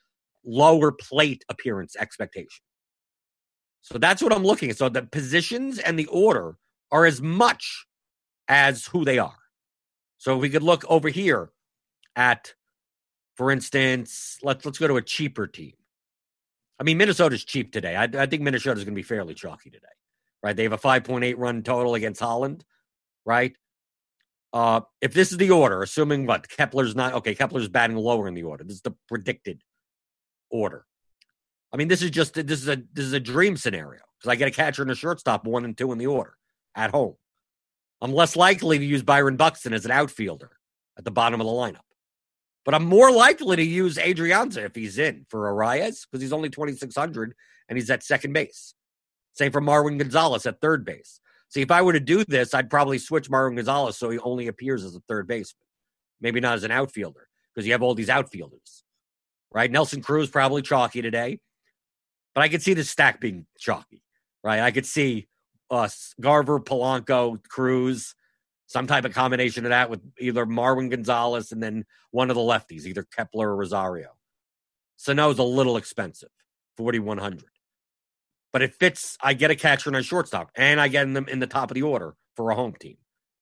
[0.45, 2.63] lower plate appearance expectation.
[3.83, 4.79] So that's what I'm looking at.
[4.79, 6.57] So the positions and the order
[6.91, 7.87] are as much
[8.49, 9.39] as who they are.
[10.19, 11.51] So we could look over here
[12.15, 12.55] at,
[13.37, 15.73] for instance, let's let's go to a cheaper team.
[16.79, 17.97] I mean, Minnesota's cheap today.
[17.97, 19.87] I, I think Minnesota's going to be fairly chalky today,
[20.43, 20.57] right?
[20.57, 22.65] They have a 5.8 run total against Holland,
[23.25, 23.55] right?
[24.53, 28.35] Uh, if this is the order, assuming what Kepler's not okay, Kepler's batting lower in
[28.35, 28.65] the order.
[28.65, 29.63] This is the predicted
[30.51, 30.85] order.
[31.73, 34.37] I mean, this is just this is a this is a dream scenario because I
[34.37, 36.35] get a catcher and a shortstop one and two in the order
[36.75, 37.15] at home.
[38.03, 40.51] I'm less likely to use Byron Buxton as an outfielder
[40.99, 41.85] at the bottom of the lineup.
[42.65, 46.51] But I'm more likely to use Adrianza if he's in for Arraez because he's only
[46.51, 47.35] 2,600
[47.69, 48.75] and he's at second base.
[49.33, 51.21] Same for Marwin Gonzalez at third base.
[51.49, 54.47] See, if I were to do this, I'd probably switch Marwin Gonzalez so he only
[54.47, 55.67] appears as a third baseman,
[56.21, 58.85] maybe not as an outfielder because you have all these outfielders,
[59.51, 59.71] right?
[59.71, 61.41] Nelson Cruz probably chalky today,
[62.35, 64.03] but I could see the stack being chalky,
[64.43, 64.61] right?
[64.61, 65.29] I could see
[65.71, 65.89] uh,
[66.21, 68.15] Garver, Polanco, Cruz,
[68.67, 72.43] some type of combination of that with either Marwin Gonzalez and then one of the
[72.43, 74.11] lefties, either Kepler or Rosario.
[74.97, 76.29] Sano's a little expensive,
[76.77, 77.45] 4100
[78.53, 79.17] But it fits.
[79.21, 81.75] I get a catcher and a shortstop, and I get them in the top of
[81.75, 82.97] the order for a home team.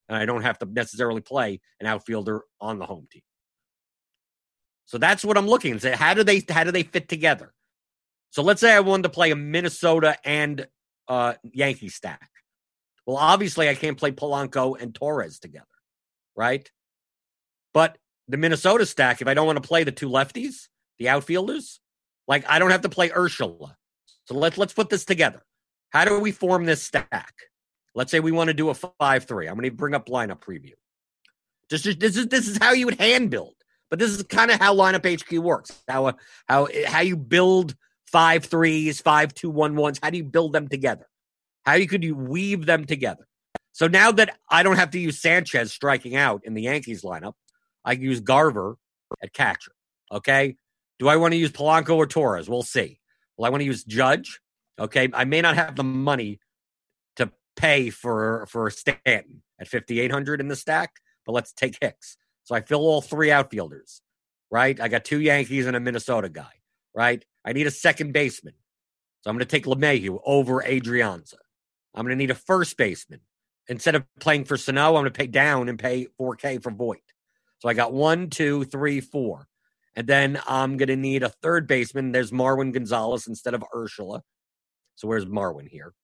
[0.09, 3.23] And I don't have to necessarily play an outfielder on the home team.
[4.87, 5.95] So that's what I'm looking say.
[5.95, 7.53] How do they how do they fit together?
[8.31, 10.67] So let's say I wanted to play a Minnesota and
[11.09, 12.31] uh, Yankee stack.
[13.07, 15.67] Well, obviously, I can't play Polanco and Torres together,
[16.37, 16.71] right?
[17.73, 17.97] But
[18.29, 21.81] the Minnesota stack, if I don't want to play the two lefties, the outfielders,
[22.27, 23.75] like I don't have to play Urshela.
[24.27, 25.43] So let's let's put this together.
[25.91, 27.33] How do we form this stack?
[27.95, 29.49] Let's say we want to do a five-three.
[29.49, 30.75] I'm going to bring up lineup preview.
[31.71, 33.55] Just, just this is this is how you would hand build,
[33.89, 35.83] but this is kind of how lineup HQ works.
[35.89, 36.15] How
[36.47, 37.75] how how you build
[38.11, 39.99] five threes, five two one ones.
[40.03, 41.07] How do you build them together?
[41.65, 43.27] How you could you weave them together?
[43.73, 47.35] So now that I don't have to use Sanchez striking out in the Yankees lineup,
[47.85, 48.77] I can use Garver
[49.23, 49.73] at catcher.
[50.13, 50.57] Okay.
[50.99, 52.49] Do I want to use Polanco or Torres?
[52.49, 52.99] We'll see.
[53.37, 54.41] Well, I want to use Judge.
[54.81, 55.09] Okay.
[55.15, 56.41] I may not have the money
[57.17, 60.91] to pay for for Stanton at 5,800 in the stack,
[61.25, 62.17] but let's take Hicks.
[62.45, 64.01] So I fill all three outfielders,
[64.51, 64.81] right?
[64.81, 66.53] I got two Yankees and a Minnesota guy,
[66.99, 67.25] right?
[67.45, 68.55] I need a second baseman.
[69.21, 71.37] So I'm going to take LeMahieu over Adrianza.
[71.95, 73.21] I'm going to need a first baseman.
[73.69, 76.99] Instead of playing for Sano, I'm going to pay down and pay 4K for Voit.
[77.61, 79.47] So I got one, two, three, four.
[79.95, 82.11] And then I'm going to need a third baseman.
[82.11, 84.23] There's Marwin Gonzalez instead of Urshela.
[84.97, 85.95] So where's Marwin here?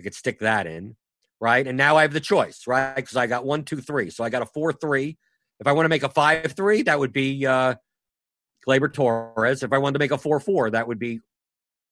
[0.00, 0.96] I could stick that in,
[1.40, 1.64] right?
[1.64, 2.96] And now I have the choice, right?
[2.96, 4.10] Because I got one, two, three.
[4.10, 5.16] So I got a four, three.
[5.60, 7.74] If I want to make a five, three, that would be uh,
[8.66, 9.62] Gleyber Torres.
[9.62, 11.20] If I wanted to make a four, four, that would be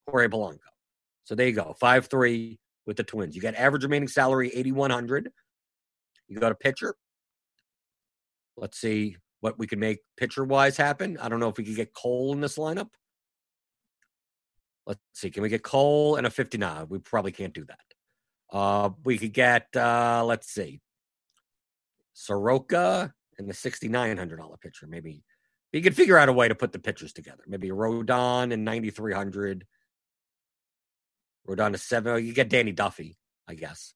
[0.07, 0.59] Jorge Polanco.
[1.23, 3.35] So there you go, five, three, with the Twins.
[3.35, 5.29] You got average remaining salary 8100.
[6.27, 6.95] You got a pitcher.
[8.57, 11.17] Let's see what we can make pitcher wise happen.
[11.21, 12.89] I don't know if we could get Cole in this lineup.
[14.87, 15.29] Let's see.
[15.29, 16.87] Can we get Cole and a 59?
[16.89, 18.57] We probably can't do that.
[18.57, 20.81] Uh, we could get, uh, let's see,
[22.13, 24.87] Soroka and the $6,900 pitcher.
[24.87, 25.23] Maybe
[25.71, 27.43] you could figure out a way to put the pitchers together.
[27.47, 29.65] Maybe Rodon and 9,300.
[31.45, 32.25] We're down to seven.
[32.25, 33.93] You get Danny Duffy, I guess.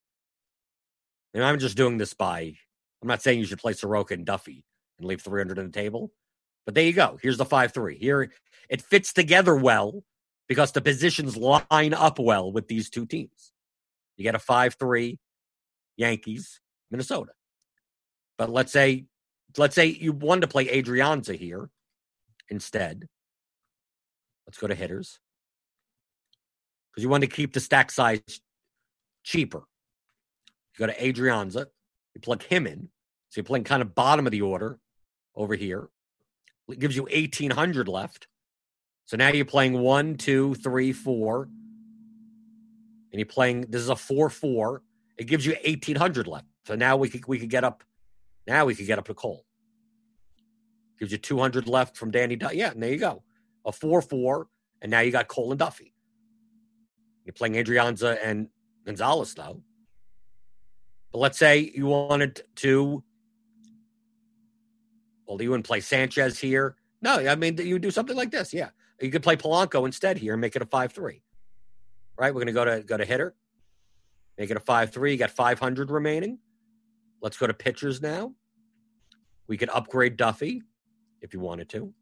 [1.34, 2.54] And I'm just doing this by.
[3.02, 4.64] I'm not saying you should play Soroka and Duffy
[5.00, 6.12] and leave 300 on the table,
[6.66, 7.18] but there you go.
[7.22, 7.98] Here's the five three.
[7.98, 8.32] Here
[8.70, 10.04] it fits together well
[10.48, 13.52] because the positions line up well with these two teams.
[14.16, 15.20] You get a five three,
[15.98, 17.32] Yankees, Minnesota.
[18.38, 19.06] But let's say,
[19.62, 21.70] let's say you wanted to play Adrianza here
[22.50, 23.08] instead.
[24.48, 25.20] Let's go to hitters
[26.92, 28.22] because you want to keep the stack size
[29.24, 29.63] cheaper.
[30.74, 31.66] You go to Adrianza,
[32.13, 32.89] you plug him in.
[33.30, 34.80] So you're playing kind of bottom of the order
[35.36, 35.89] over here.
[36.70, 38.28] It gives you 1,800 left.
[39.06, 41.50] So now you're playing one, two, three, four.
[43.12, 44.82] And you're playing, this is a 4 4.
[45.18, 46.46] It gives you 1,800 left.
[46.66, 47.84] So now we could, we could get up,
[48.47, 49.45] now we could get up to Cole.
[50.99, 52.38] Gives you 200 left from Danny.
[52.53, 53.23] Yeah, and there you go.
[53.65, 54.47] A 4 4.
[54.82, 55.93] And now you got Cole and Duffy.
[57.25, 58.49] You're playing Adrianza and
[58.86, 59.62] Gonzalez, though.
[61.12, 63.03] But let's say you wanted to.
[65.25, 66.75] Well, you wouldn't play Sanchez here.
[67.01, 68.53] No, I mean, you would do something like this.
[68.53, 68.69] Yeah.
[68.99, 71.21] You could play Polanco instead here and make it a 5 3.
[72.17, 72.34] Right?
[72.34, 73.36] We're going to go to go to hitter.
[74.38, 75.12] Make it a 5 3.
[75.12, 76.39] You got 500 remaining.
[77.24, 78.34] Let's go to pitchers now.
[79.48, 80.62] We could upgrade Duffy
[81.22, 81.94] if you wanted to.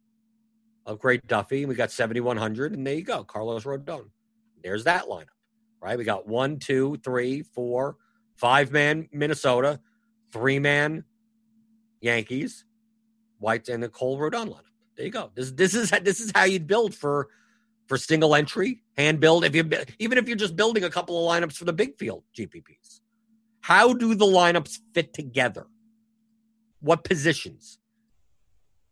[0.88, 1.62] Upgrade Duffy.
[1.62, 3.24] and We got 7,100, and there you go.
[3.24, 4.10] Carlos Rodon.
[4.64, 5.28] There's that lineup,
[5.80, 5.96] right?
[5.96, 7.98] We got one, two, three, four,
[8.36, 9.80] five man Minnesota,
[10.34, 11.04] three man
[12.02, 12.66] Yankees,
[13.38, 14.72] White and the Cole Rodon lineup.
[14.98, 15.32] There you go.
[15.36, 17.30] This this is this is how you'd build for
[17.88, 19.46] for single entry hand build.
[19.46, 22.24] If you even if you're just building a couple of lineups for the big field
[22.36, 23.02] GPPs,
[23.62, 25.68] how do the lineups fit together?
[26.82, 27.80] What positions?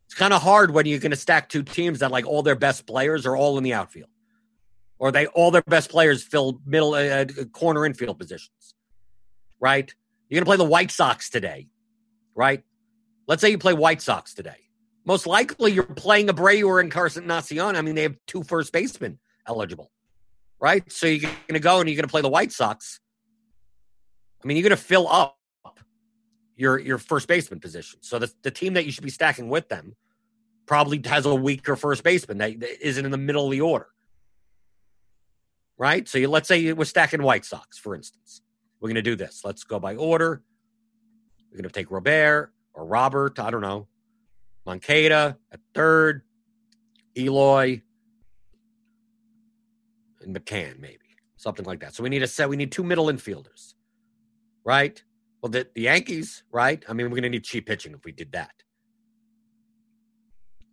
[0.06, 2.56] It's kind of hard when you're going to stack two teams that like all their
[2.56, 4.10] best players are all in the outfield,
[4.98, 8.76] or they all their best players fill middle uh, uh corner infield positions.
[9.60, 9.94] Right?
[10.30, 11.68] You're going to play the White Sox today,
[12.36, 12.64] right?
[13.28, 14.58] Let's say you play White Sox today.
[15.06, 17.76] Most likely you're playing Abreu or Encarnacion.
[17.76, 19.92] I mean, they have two first basemen eligible,
[20.60, 20.90] right?
[20.92, 23.00] So you're going to go and you're going to play the White Sox.
[24.44, 25.38] I mean, you're going to fill up
[26.56, 28.00] your your first baseman position.
[28.02, 29.96] So the, the team that you should be stacking with them
[30.66, 33.88] probably has a weaker first baseman that, isn't in the middle of the order.
[35.78, 36.08] Right?
[36.08, 38.42] So you, let's say we're stacking White Sox, for instance.
[38.80, 39.42] We're going to do this.
[39.44, 40.42] Let's go by order.
[41.52, 43.88] We're going to take Robert or Robert, I don't know.
[44.66, 46.22] Moncada at third,
[47.18, 47.82] Eloy,
[50.22, 51.00] and McCann, maybe
[51.38, 51.96] something like that.
[51.96, 52.50] So we need a set.
[52.50, 53.74] We need two middle infielders,
[54.64, 55.02] right?
[55.42, 56.84] Well, the, the Yankees, right?
[56.88, 58.52] I mean, we're going to need cheap pitching if we did that.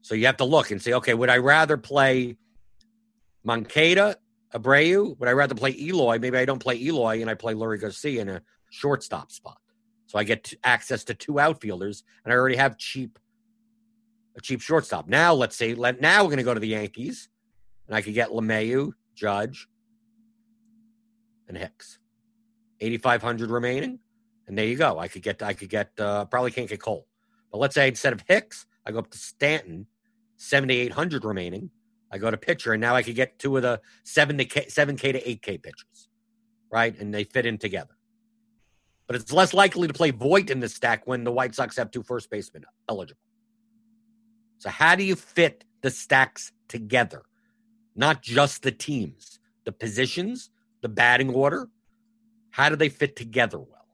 [0.03, 2.37] So you have to look and say, okay, would I rather play
[3.45, 4.17] Moncada,
[4.55, 5.19] Abreu?
[5.19, 6.19] Would I rather play Eloy?
[6.19, 9.59] Maybe I don't play Eloy and I play Leury Garcia in a shortstop spot.
[10.07, 13.19] So I get access to two outfielders and I already have cheap
[14.37, 15.09] a cheap shortstop.
[15.09, 17.29] Now let's say let now we're going to go to the Yankees
[17.87, 19.67] and I could get LeMahieu, Judge,
[21.49, 21.99] and Hicks.
[22.81, 23.99] 8500 remaining.
[24.47, 24.99] And there you go.
[24.99, 27.07] I could get, I could get, uh, probably can't get Cole.
[27.51, 29.87] But let's say instead of Hicks, I go up to Stanton,
[30.37, 31.71] 7,800 remaining.
[32.13, 34.67] I go to pitcher, and now I could get two of the 7 to K,
[34.67, 36.09] 7K to 8K pitchers,
[36.71, 36.97] right?
[36.99, 37.97] And they fit in together.
[39.07, 41.91] But it's less likely to play Voit in the stack when the White Sox have
[41.91, 43.21] two first basemen eligible.
[44.59, 47.23] So, how do you fit the stacks together?
[47.95, 50.51] Not just the teams, the positions,
[50.83, 51.69] the batting order.
[52.57, 53.87] How do they fit together well?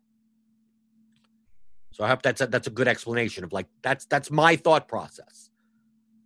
[1.90, 4.86] So I hope that's a, that's a good explanation of like that's that's my thought
[4.86, 5.50] process.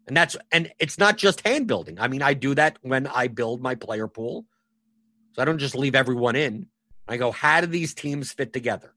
[0.07, 1.99] And that's and it's not just hand building.
[1.99, 4.45] I mean, I do that when I build my player pool.
[5.33, 6.67] So I don't just leave everyone in.
[7.09, 8.93] I go, how do these teams fit together?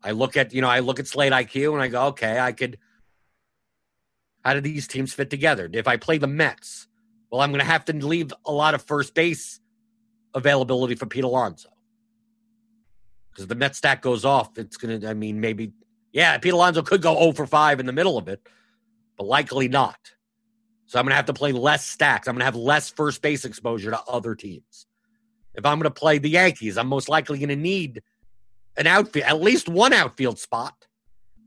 [0.00, 2.52] I look at, you know, I look at Slate IQ and I go, okay, I
[2.52, 2.78] could
[4.44, 5.68] how do these teams fit together?
[5.72, 6.86] If I play the Mets,
[7.28, 9.58] well, I'm going to have to leave a lot of first base
[10.32, 11.70] availability for Pete Alonso
[13.38, 15.70] because the Met stack goes off, it's going to, I mean, maybe,
[16.12, 18.44] yeah, Pete Alonso could go 0 for 5 in the middle of it,
[19.16, 19.96] but likely not.
[20.86, 22.26] So I'm going to have to play less stacks.
[22.26, 24.86] I'm going to have less first base exposure to other teams.
[25.54, 28.02] If I'm going to play the Yankees, I'm most likely going to need
[28.76, 30.74] an outfield, at least one outfield spot,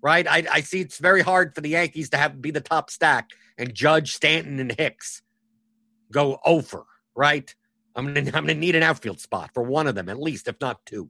[0.02, 0.26] right?
[0.26, 3.32] I, I see it's very hard for the Yankees to have be the top stack
[3.58, 5.24] and Judge Stanton and Hicks
[6.10, 7.54] go oh over, right?
[7.98, 10.22] I'm going to I'm going to need an outfield spot for one of them at
[10.22, 11.10] least, if not two.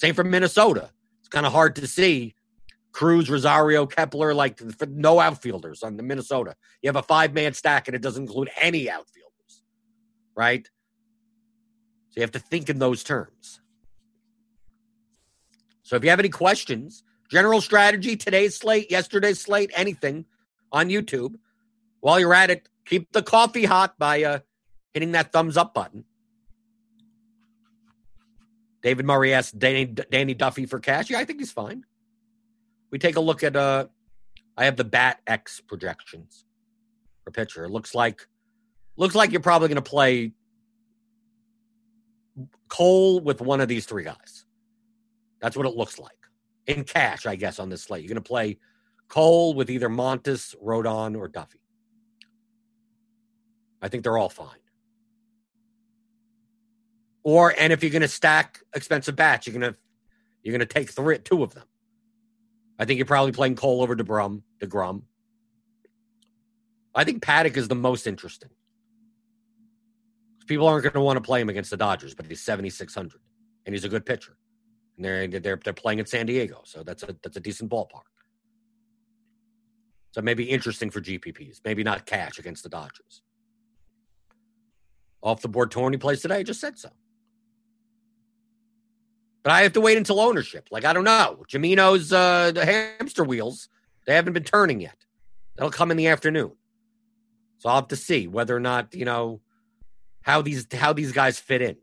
[0.00, 0.90] Same for Minnesota.
[1.18, 2.34] It's kind of hard to see
[2.92, 4.58] Cruz, Rosario, Kepler, like
[4.88, 6.56] no outfielders on the Minnesota.
[6.80, 9.62] You have a five man stack and it doesn't include any outfielders,
[10.34, 10.66] right?
[12.08, 13.60] So you have to think in those terms.
[15.82, 20.24] So if you have any questions, general strategy, today's slate, yesterday's slate, anything
[20.72, 21.34] on YouTube,
[22.00, 24.38] while you're at it, keep the coffee hot by uh,
[24.94, 26.06] hitting that thumbs up button.
[28.82, 31.10] David Murray asked Danny, Danny Duffy for cash.
[31.10, 31.84] Yeah, I think he's fine.
[32.90, 33.86] We take a look at uh
[34.56, 36.44] I have the Bat X projections
[37.24, 37.64] for pitcher.
[37.64, 38.26] It looks like
[38.96, 40.32] looks like you're probably going to play
[42.68, 44.44] Cole with one of these three guys.
[45.40, 46.12] That's what it looks like.
[46.66, 48.02] In cash, I guess, on this slate.
[48.02, 48.58] You're going to play
[49.08, 51.60] Cole with either Montas, Rodon, or Duffy.
[53.82, 54.59] I think they're all fine.
[57.22, 59.78] Or and if you're going to stack expensive bats, you're going to
[60.42, 61.66] you're going to take three, two of them.
[62.78, 65.02] I think you're probably playing Cole over DeBrum, DeGrom.
[66.94, 68.50] I think Paddock is the most interesting.
[70.46, 73.20] People aren't going to want to play him against the Dodgers, but he's 7600
[73.66, 74.36] and he's a good pitcher.
[74.96, 78.08] And they're they're they're playing in San Diego, so that's a that's a decent ballpark.
[80.12, 83.22] So maybe interesting for GPPs, maybe not cash against the Dodgers.
[85.22, 86.88] Off the board Tony plays today, I just said so.
[89.42, 90.68] But I have to wait until ownership.
[90.70, 91.44] Like I don't know.
[91.48, 93.68] Jamino's uh, the hamster wheels
[94.06, 94.96] they haven't been turning yet.
[95.56, 96.52] That'll come in the afternoon.
[97.58, 99.40] So I'll have to see whether or not you know
[100.22, 101.76] how these how these guys fit in.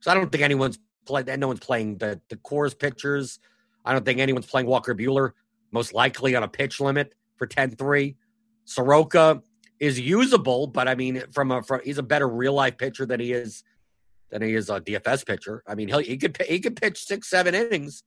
[0.00, 1.26] So I don't think anyone's playing.
[1.40, 3.38] No one's playing the the Coors pitchers.
[3.84, 5.32] I don't think anyone's playing Walker Buehler.
[5.72, 8.16] most likely on a pitch limit for 10-3.
[8.64, 9.42] Soroka
[9.78, 13.20] is usable, but I mean, from a from he's a better real life pitcher than
[13.20, 13.64] he is
[14.34, 15.62] than he is a DFS pitcher.
[15.64, 18.02] I mean, he could he could pitch six seven innings,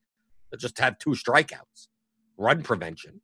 [0.51, 1.87] but just have two strikeouts,
[2.35, 3.21] run prevention.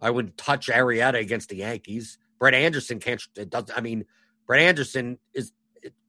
[0.00, 2.16] I wouldn't touch Arrieta against the Yankees.
[2.38, 3.20] Brett Anderson can't.
[3.36, 3.64] It does.
[3.76, 4.04] I mean,
[4.46, 5.52] Brett Anderson is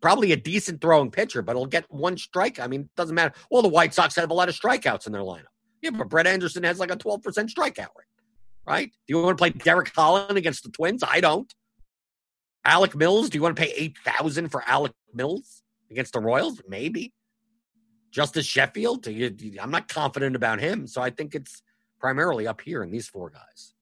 [0.02, 2.60] probably a decent throwing pitcher, but he'll get one strike.
[2.60, 3.34] I mean, it doesn't matter.
[3.50, 5.46] Well, the White Sox have a lot of strikeouts in their lineup.
[5.82, 8.08] Yeah, but Brett Anderson has like a 12% strikeout rate,
[8.68, 8.92] right?
[8.92, 11.04] Do you want to play Derek Holland against the Twins?
[11.04, 11.52] I don't.
[12.64, 15.61] Alec Mills, do you want to pay 8000 for Alec Mills
[15.92, 16.62] against the Royals?
[16.68, 17.14] Maybe.
[18.12, 20.86] Justice Sheffield, I'm not confident about him.
[20.86, 21.62] So I think it's
[22.00, 23.74] primarily up here in these four guys.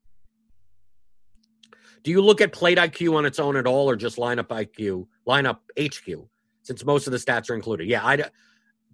[2.04, 5.08] Do you look at Slate IQ on its own at all, or just lineup IQ,
[5.28, 6.28] lineup HQ,
[6.62, 7.88] since most of the stats are included?
[7.88, 8.24] Yeah, I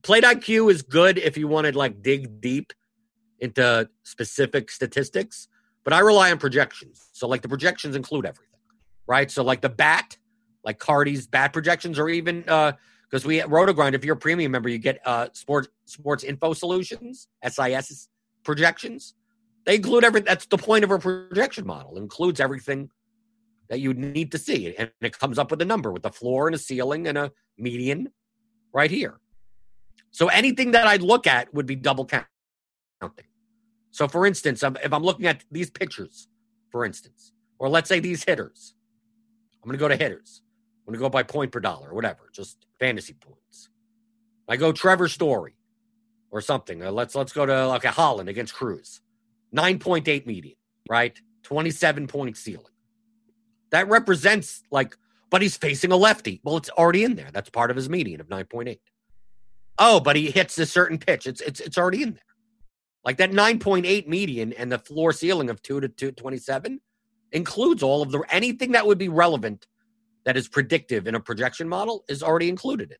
[0.03, 2.73] Slate IQ is good if you want to like dig deep
[3.39, 5.47] into specific statistics,
[5.83, 7.09] but I rely on projections.
[7.11, 8.59] So like the projections include everything,
[9.05, 9.29] right?
[9.29, 10.17] So like the bat,
[10.63, 12.73] like Carty's bat projections, or even uh
[13.15, 16.51] because we at RotoGrind, if you're a premium member, you get uh sports sports info
[16.51, 18.09] solutions, SIS
[18.43, 19.13] projections.
[19.65, 20.19] They include every.
[20.19, 21.95] That's the point of a projection model.
[21.95, 22.89] It includes everything
[23.69, 26.49] that you need to see, and it comes up with a number with a floor
[26.49, 28.11] and a ceiling and a median
[28.73, 29.17] right here.
[30.11, 32.27] So anything that I'd look at would be double counting.
[33.91, 36.27] So, for instance, if I'm looking at these pitchers,
[36.69, 38.75] for instance, or let's say these hitters,
[39.63, 40.41] I'm going to go to hitters.
[40.87, 43.69] I'm going to go by point per dollar or whatever, just fantasy points.
[44.47, 45.55] I go Trevor Story
[46.29, 46.83] or something.
[46.83, 49.01] Uh, let's let's go to like a Holland against Cruz.
[49.55, 50.57] 9.8 median,
[50.89, 51.19] right?
[51.43, 52.65] 27 point ceiling.
[53.71, 54.95] That represents like,
[55.29, 56.41] but he's facing a lefty.
[56.43, 57.29] Well, it's already in there.
[57.31, 58.77] That's part of his median of 9.8.
[59.79, 61.25] Oh, but he hits a certain pitch.
[61.25, 62.21] It's it's it's already in there.
[63.03, 66.79] Like that 9.8 median and the floor ceiling of 2 to 227
[67.31, 69.67] includes all of the anything that would be relevant
[70.25, 72.97] that is predictive in a projection model is already included in.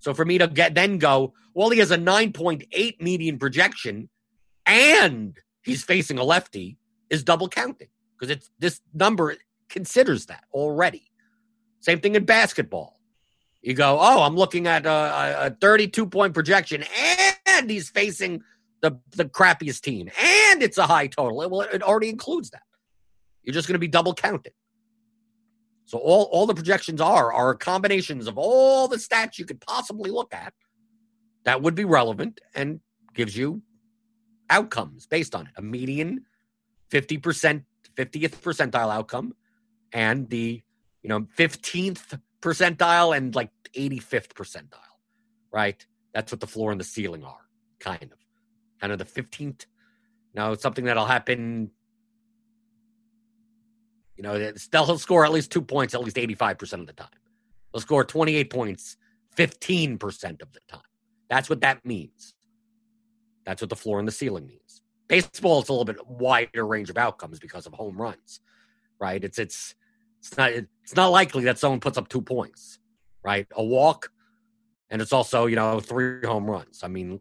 [0.00, 4.08] So for me to get then go, well, he has a 9.8 median projection
[4.66, 6.76] and he's facing a lefty
[7.08, 7.88] is double counting
[8.18, 9.36] because it's this number
[9.68, 11.10] considers that already.
[11.80, 12.98] Same thing in basketball.
[13.62, 16.84] You go, oh, I'm looking at a, a 32 point projection,
[17.46, 18.42] and he's facing
[18.80, 21.36] the the crappiest team, and it's a high total.
[21.50, 22.62] Well, it already includes that.
[23.42, 24.52] You're just going to be double counted.
[25.86, 30.10] So all all the projections are are combinations of all the stats you could possibly
[30.10, 30.52] look at
[31.44, 32.80] that would be relevant and
[33.14, 33.62] gives you
[34.50, 35.52] outcomes based on it.
[35.56, 36.24] A median
[36.90, 37.64] 50%,
[37.96, 39.34] 50th percentile outcome
[39.92, 40.62] and the,
[41.02, 44.78] you know, 15th percentile and like 85th percentile,
[45.52, 45.84] right?
[46.12, 47.48] That's what the floor and the ceiling are,
[47.80, 48.18] kind of.
[48.80, 49.66] Kind of the 15th.
[50.34, 51.70] Now, something that'll happen.
[54.16, 57.08] You know, they'll score at least two points at least 85% of the time.
[57.72, 58.96] They'll score 28 points
[59.36, 60.80] 15% of the time.
[61.28, 62.34] That's what that means.
[63.44, 64.82] That's what the floor and the ceiling means.
[65.08, 68.40] Baseball is a little bit wider range of outcomes because of home runs,
[68.98, 69.22] right?
[69.22, 69.74] It's it's
[70.18, 72.80] it's not it's not likely that someone puts up two points,
[73.22, 73.46] right?
[73.52, 74.10] A walk,
[74.90, 76.80] and it's also you know three home runs.
[76.82, 77.20] I mean,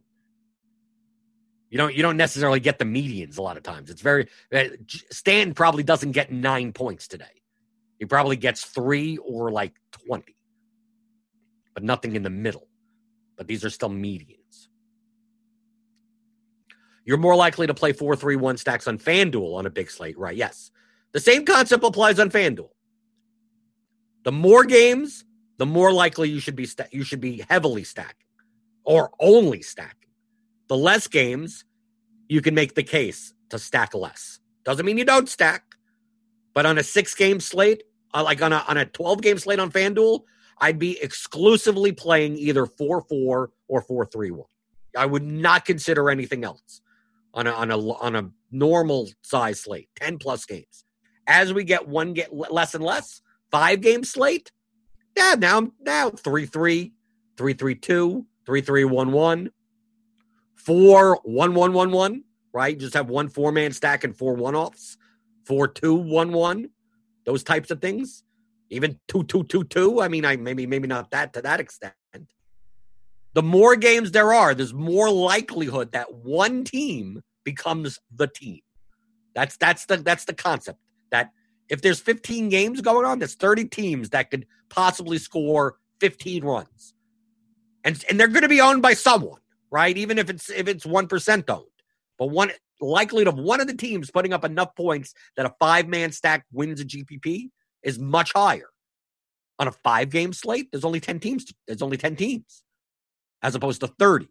[1.69, 3.89] you don't you don't necessarily get the medians a lot of times.
[3.89, 4.65] It's very uh,
[5.11, 7.25] Stan probably doesn't get nine points today.
[7.99, 10.35] He probably gets three or like twenty,
[11.73, 12.67] but nothing in the middle.
[13.37, 14.67] But these are still medians.
[17.03, 20.17] You're more likely to play four three one stacks on FanDuel on a big slate,
[20.17, 20.35] right?
[20.35, 20.71] Yes.
[21.11, 22.69] The same concept applies on FanDuel.
[24.23, 25.23] The more games,
[25.57, 28.27] the more likely you should be sta- you should be heavily stacking
[28.83, 30.04] or only stacking.
[30.67, 31.65] The less games,
[32.27, 34.39] you can make the case to stack less.
[34.63, 35.75] Doesn't mean you don't stack,
[36.53, 39.59] but on a six game slate, uh, like on a on a 12 game slate
[39.59, 40.21] on FanDuel,
[40.59, 44.45] I'd be exclusively playing either 4 4 or 4 3 1.
[44.97, 46.81] I would not consider anything else
[47.33, 50.85] on a on a on a normal size slate, 10 plus games.
[51.27, 54.51] As we get one get less and less, five game slate,
[55.15, 56.93] yeah, now now 3 3,
[57.37, 59.49] 3 3 2, 3 3 1 1,
[60.65, 62.77] 4 1 1 1 1, right?
[62.77, 64.97] Just have one four man stack and four one offs,
[65.45, 66.69] 4 2 1 1,
[67.25, 68.23] those types of things.
[68.69, 70.01] Even 2 2 2 2.
[70.01, 71.93] I mean, I maybe maybe not that to that extent
[73.35, 78.61] the more games there are, there's more likelihood that one team becomes the team.
[79.35, 80.79] That's that's the that's the concept.
[81.11, 81.31] That
[81.67, 86.93] if there's 15 games going on, there's 30 teams that could possibly score 15 runs.
[87.83, 89.41] And and they're going to be owned by someone,
[89.71, 89.97] right?
[89.97, 91.65] Even if it's if it's 1% owned.
[92.17, 92.51] But one
[92.81, 96.45] likelihood of one of the teams putting up enough points that a five man stack
[96.51, 97.49] wins a GPP
[97.83, 98.69] is much higher.
[99.59, 101.45] On a five game slate, there's only 10 teams.
[101.67, 102.63] There's only 10 teams
[103.41, 104.27] as opposed to 30.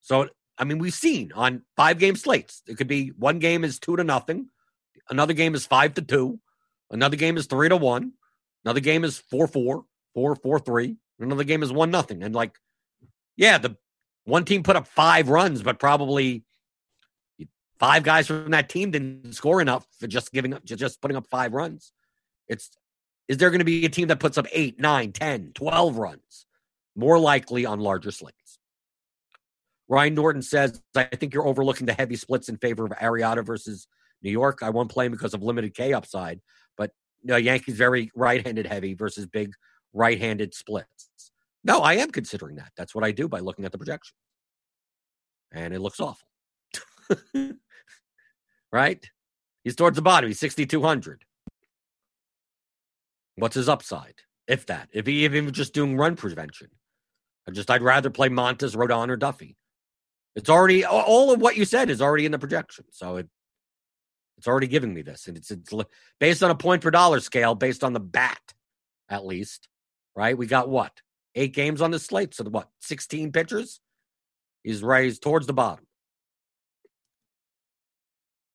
[0.00, 3.78] So, I mean, we've seen on five game slates, it could be one game is
[3.78, 4.48] two to nothing,
[5.08, 6.40] another game is five to two,
[6.90, 8.12] another game is three to one,
[8.64, 12.22] another game is four four, four four three, another game is one nothing.
[12.22, 12.58] And like,
[13.36, 13.76] yeah, the
[14.24, 16.44] one team put up five runs, but probably
[17.78, 21.26] five guys from that team didn't score enough for just giving up, just putting up
[21.26, 21.92] five runs.
[22.48, 22.70] It's
[23.28, 26.46] is there going to be a team that puts up eight, nine, 10, 12 runs?
[26.94, 28.58] More likely on larger slates.
[29.88, 33.86] Ryan Norton says, I think you're overlooking the heavy splits in favor of Arrieta versus
[34.22, 34.60] New York.
[34.62, 36.40] I won't play him because of limited K upside,
[36.76, 36.90] but
[37.22, 39.52] you know, Yankees very right handed heavy versus big
[39.92, 41.31] right handed splits.
[41.64, 42.72] No, I am considering that.
[42.76, 43.82] That's what I do by looking at the mm.
[43.82, 44.14] projection.
[45.52, 46.26] And it looks awful.
[48.72, 49.04] right?
[49.64, 50.28] He's towards the bottom.
[50.28, 51.24] He's 6,200.
[53.36, 54.14] What's his upside?
[54.48, 56.68] If that, if he even just doing run prevention,
[57.48, 59.56] I just I'd rather play Montas, Rodon, or Duffy.
[60.34, 63.28] It's already all of what you said is already in the projection, so it
[64.38, 65.72] it's already giving me this, and it's it's
[66.18, 68.40] based on a point per dollar scale, based on the bat,
[69.08, 69.68] at least,
[70.16, 70.36] right?
[70.36, 70.92] We got what
[71.34, 73.80] eight games on the slate, so the, what sixteen pitchers?
[74.62, 75.86] He's raised towards the bottom.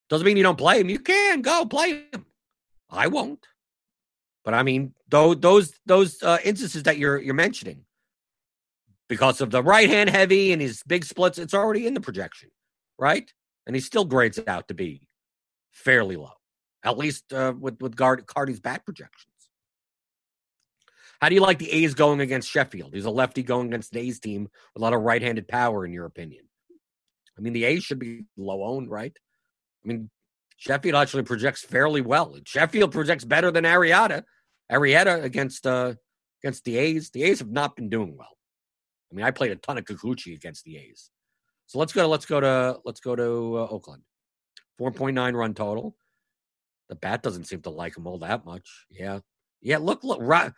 [0.09, 0.89] Doesn't mean you don't play him.
[0.89, 2.25] You can go play him.
[2.89, 3.45] I won't.
[4.45, 7.83] But I mean, those those those uh, instances that you're you're mentioning,
[9.09, 12.49] because of the right hand heavy and his big splits, it's already in the projection,
[12.97, 13.29] right?
[13.65, 15.09] And he still grades it out to be
[15.73, 16.31] fairly low,
[16.85, 19.33] at least uh, with with Guard, Carty's back projections.
[21.21, 22.93] How do you like the A's going against Sheffield?
[22.93, 26.05] He's a lefty going against the A's team a lot of right-handed power, in your
[26.05, 26.45] opinion.
[27.37, 29.15] I mean, the A's should be low owned, right?
[29.83, 30.09] I mean,
[30.57, 32.35] Sheffield actually projects fairly well.
[32.45, 34.23] Sheffield projects better than Arrieta.
[34.71, 35.93] Arrieta against uh
[36.43, 37.11] against the A's.
[37.11, 38.37] The A's have not been doing well.
[39.11, 41.09] I mean, I played a ton of Kikuchi against the A's.
[41.67, 44.03] So let's go to let's go to let's go to uh, Oakland.
[44.79, 45.95] 4.9 run total.
[46.89, 48.85] The bat doesn't seem to like him all that much.
[48.89, 49.19] Yeah.
[49.61, 50.51] Yeah, look look right,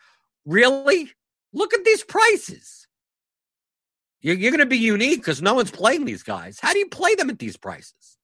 [0.50, 1.12] really?
[1.54, 2.88] Look at these prices.
[4.22, 6.60] You're, you're going to be unique because no one's playing these guys.
[6.60, 8.18] How do you play them at these prices?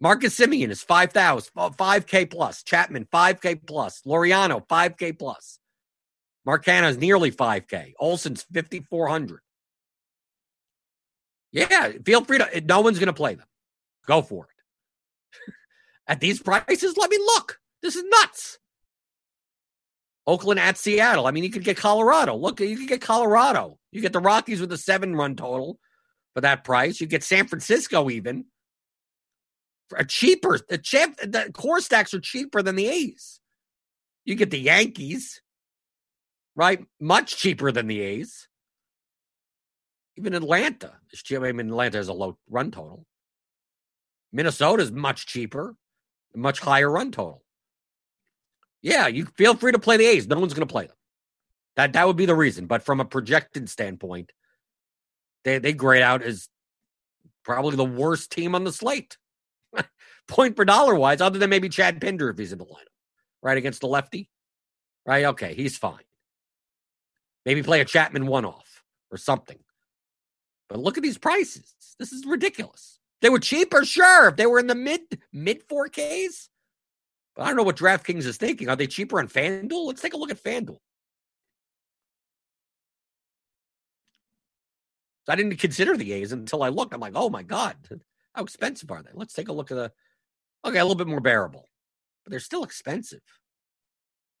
[0.00, 2.62] Marcus Semien is 5,000, 5K uh, plus.
[2.62, 4.02] Chapman, 5K plus.
[4.06, 5.58] Laureano, 5K plus.
[6.44, 7.92] Mark Canha is nearly 5K.
[8.00, 9.40] Olson's 5,400.
[11.52, 12.62] Yeah, feel free to.
[12.62, 13.46] No one's going to play them.
[14.06, 15.52] Go for it.
[16.08, 17.60] at these prices, let me look.
[17.82, 18.58] This is nuts.
[20.26, 21.26] Oakland at Seattle.
[21.26, 22.36] I mean, you could get Colorado.
[22.36, 23.78] Look, you could get Colorado.
[23.90, 25.78] You get the Rockies with a seven run total
[26.34, 27.00] for that price.
[27.00, 28.44] You get San Francisco even
[29.96, 30.58] are cheaper.
[30.68, 33.40] The champ, the Coors stacks are cheaper than the A's.
[34.24, 35.42] You get the Yankees,
[36.54, 36.84] right?
[37.00, 38.48] Much cheaper than the A's.
[40.16, 41.22] Even Atlanta is.
[41.32, 43.06] I mean, Atlanta has a low run total.
[44.32, 45.76] Minnesota is much cheaper,
[46.34, 47.42] much higher run total.
[48.82, 50.26] Yeah, you feel free to play the A's.
[50.26, 50.96] No one's going to play them.
[51.76, 52.66] That that would be the reason.
[52.66, 54.32] But from a projected standpoint,
[55.44, 56.48] they they grade out as
[57.44, 59.16] probably the worst team on the slate
[60.28, 62.92] point per dollar wise, other than maybe Chad Pinder if he's in the lineup,
[63.42, 63.56] right?
[63.56, 64.28] Against the lefty.
[65.04, 65.24] Right?
[65.26, 66.04] Okay, he's fine.
[67.44, 69.58] Maybe play a Chapman one off or something.
[70.68, 71.74] But look at these prices.
[71.98, 73.00] This is ridiculous.
[73.20, 74.28] They were cheaper, sure.
[74.28, 75.00] If they were in the mid
[75.32, 76.48] mid 4Ks.
[77.34, 78.68] But I don't know what DraftKings is thinking.
[78.68, 79.86] Are they cheaper on FanDuel?
[79.86, 80.78] Let's take a look at FanDuel.
[85.28, 86.92] I didn't consider the A's until I looked.
[86.92, 87.76] I'm like, oh my God,
[88.34, 89.10] how expensive are they?
[89.14, 89.92] Let's take a look at the
[90.64, 91.68] okay, a little bit more bearable,
[92.24, 93.22] but they're still expensive,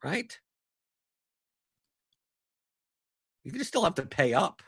[0.04, 0.38] right?
[3.44, 4.62] You just still have to pay up,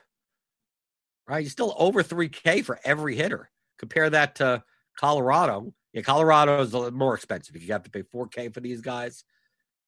[1.28, 1.42] right?
[1.42, 3.50] You're still over 3K for every hitter.
[3.78, 4.62] Compare that to
[4.98, 5.72] Colorado.
[5.94, 7.56] Yeah, Colorado is a little more expensive.
[7.56, 9.22] You have to pay 4K for these guys.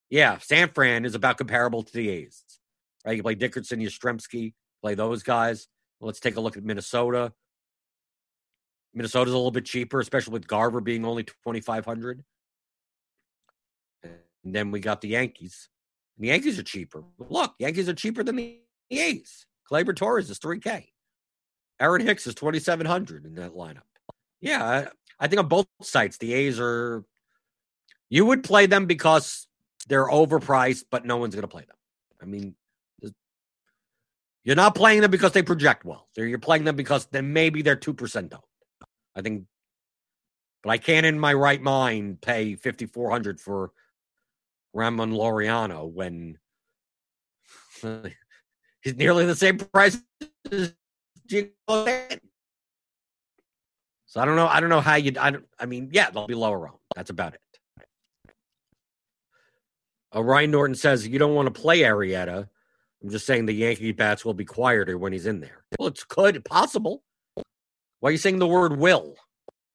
[0.09, 2.45] Yeah, San Fran is about comparable to the A's,
[3.05, 3.17] right?
[3.17, 5.67] You play Dickerson, Yastrzemski, play those guys.
[6.01, 7.33] Let's take a look at Minnesota.
[8.95, 12.23] Minnesota's a little bit cheaper, especially with Garver being only 2500
[14.05, 15.69] And then we got the Yankees.
[16.17, 17.03] And the Yankees are cheaper.
[17.19, 18.61] Look, Yankees are cheaper than the
[18.93, 19.45] A's.
[19.71, 20.87] Gleyber Torres is 3K.
[21.81, 23.83] Aaron Hicks is 2700 in that lineup.
[24.41, 24.89] Yeah,
[25.19, 27.05] I, think on both sites, the A's are.
[28.09, 29.49] You would play them because
[29.89, 31.77] they're overpriced, but no one's going to play them.
[32.23, 32.55] I mean,
[34.45, 36.09] You're not playing them because they project well.
[36.17, 38.43] You're playing them because then maybe they're two percent owned.
[39.15, 39.45] I think,
[40.63, 43.73] but I can't in my right mind pay fifty four hundred for
[44.73, 46.39] Ramon Laureano when
[48.83, 49.99] he's nearly the same price
[50.53, 50.75] as
[54.17, 54.47] so I don't know.
[54.47, 55.13] I don't know how you.
[55.21, 55.35] I.
[55.61, 56.79] I mean, yeah, they'll be lower owned.
[56.95, 57.41] That's about it.
[60.15, 62.49] Uh, Ryan Norton says you don't want to play Arrieta.
[63.03, 65.65] I'm just saying the Yankee bats will be quieter when he's in there.
[65.79, 67.03] Well, it's good, possible.
[68.01, 69.17] Why are you saying the word will?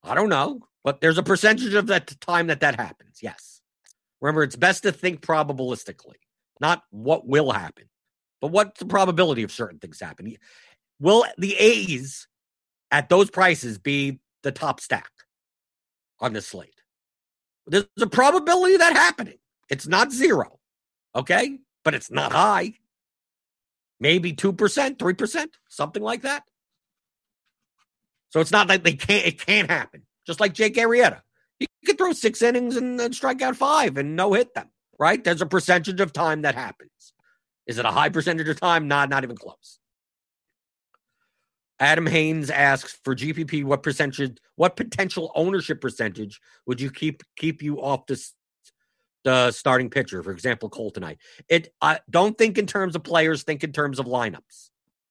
[0.03, 3.19] I don't know, but there's a percentage of that time that that happens.
[3.21, 3.61] Yes.
[4.21, 6.17] Remember, it's best to think probabilistically,
[6.59, 7.85] not what will happen,
[8.41, 10.37] but what's the probability of certain things happening.
[10.99, 12.27] Will the A's
[12.89, 15.11] at those prices be the top stack
[16.19, 16.81] on the slate.
[17.67, 19.37] There's a probability of that happening.
[19.69, 20.59] It's not zero,
[21.15, 21.59] okay?
[21.83, 22.73] But it's not high.
[23.99, 26.43] Maybe 2%, 3%, something like that.
[28.29, 30.03] So it's not like they can't, it can't happen.
[30.25, 31.21] Just like Jake Arrieta.
[31.59, 35.23] He could throw six innings and, and strike out five and no hit them, right?
[35.23, 37.13] There's a percentage of time that happens.
[37.67, 38.87] Is it a high percentage of time?
[38.87, 39.79] Not, not even close.
[41.81, 47.63] Adam Haynes asks for GPP, what percentage, what potential ownership percentage would you keep keep
[47.63, 48.23] you off the
[49.23, 50.21] the starting pitcher?
[50.21, 51.17] For example, Cole tonight.
[51.49, 54.69] It I don't think in terms of players, think in terms of lineups.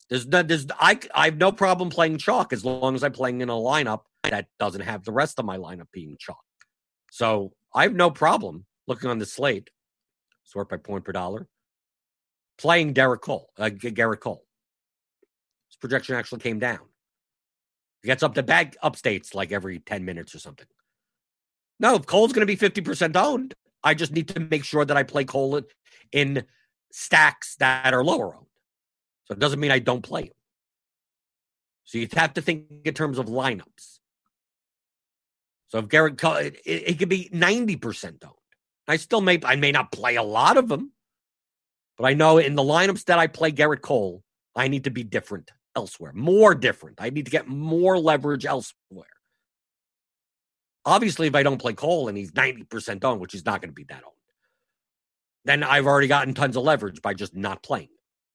[0.09, 3.41] There's no, there's I I have no problem playing chalk as long as I'm playing
[3.41, 6.45] in a lineup that doesn't have the rest of my lineup being chalk.
[7.11, 9.71] So I have no problem looking on the slate,
[10.45, 11.49] sort by point per dollar,
[12.59, 14.45] playing Derek Cole, uh, Gerrit Cole
[15.81, 16.81] projection actually came down.
[18.03, 20.67] He gets up to back upstates like every 10 minutes or something.
[21.79, 24.97] No, if Cole's going to be 50% owned, I just need to make sure that
[24.97, 25.63] I play Cole
[26.13, 26.45] in
[26.93, 28.47] stacks that are lower owned.
[29.25, 30.33] So it doesn't mean I don't play him.
[31.85, 33.99] So you have to think in terms of lineups.
[35.69, 38.35] So if Gerrit Cole, it, it, it could be 90% owned.
[38.89, 40.93] I still may, I may not play a lot of them,
[41.97, 44.23] but I know in the lineups that I play Gerrit Cole,
[44.57, 46.99] I need to be different elsewhere, more different.
[47.01, 49.07] I need to get more leverage elsewhere.
[50.85, 53.75] Obviously, if I don't play Cole and he's 90% owned, which he's not going to
[53.75, 54.15] be that owned,
[55.45, 57.89] then I've already gotten tons of leverage by just not playing.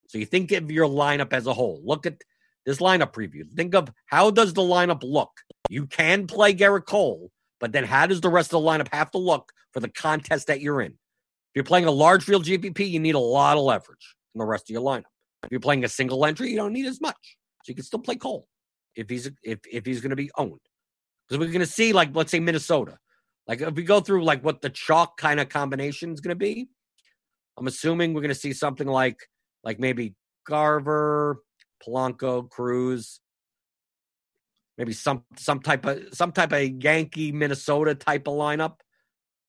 [0.08, 1.82] So you think of your lineup as a whole.
[1.84, 2.22] Look at
[2.66, 3.50] this lineup preview.
[3.52, 5.32] Think of how does the lineup look?
[5.70, 9.12] You can play Gerrit Cole, but then how does the rest of the lineup have
[9.12, 10.92] to look for the contest that you're in?
[10.92, 14.46] If you're playing a large field GPP, you need a lot of leverage in the
[14.46, 15.06] rest of your lineup.
[15.46, 17.38] If you're playing a single entry, you don't need as much.
[17.64, 18.48] So you can still play Cole
[18.96, 20.60] if he's if if he's going to be owned.
[21.28, 22.98] Because we're going to see like let's say Minnesota.
[23.48, 26.36] Like if we go through like what the chalk kind of combination is going to
[26.36, 26.68] be,
[27.58, 29.20] I'm assuming we're going to see something like
[29.64, 30.16] like maybe
[30.46, 31.42] Garver,
[31.84, 33.20] Polanco, Cruz,
[34.78, 38.76] maybe some some type of some type of Yankee Minnesota type of lineup.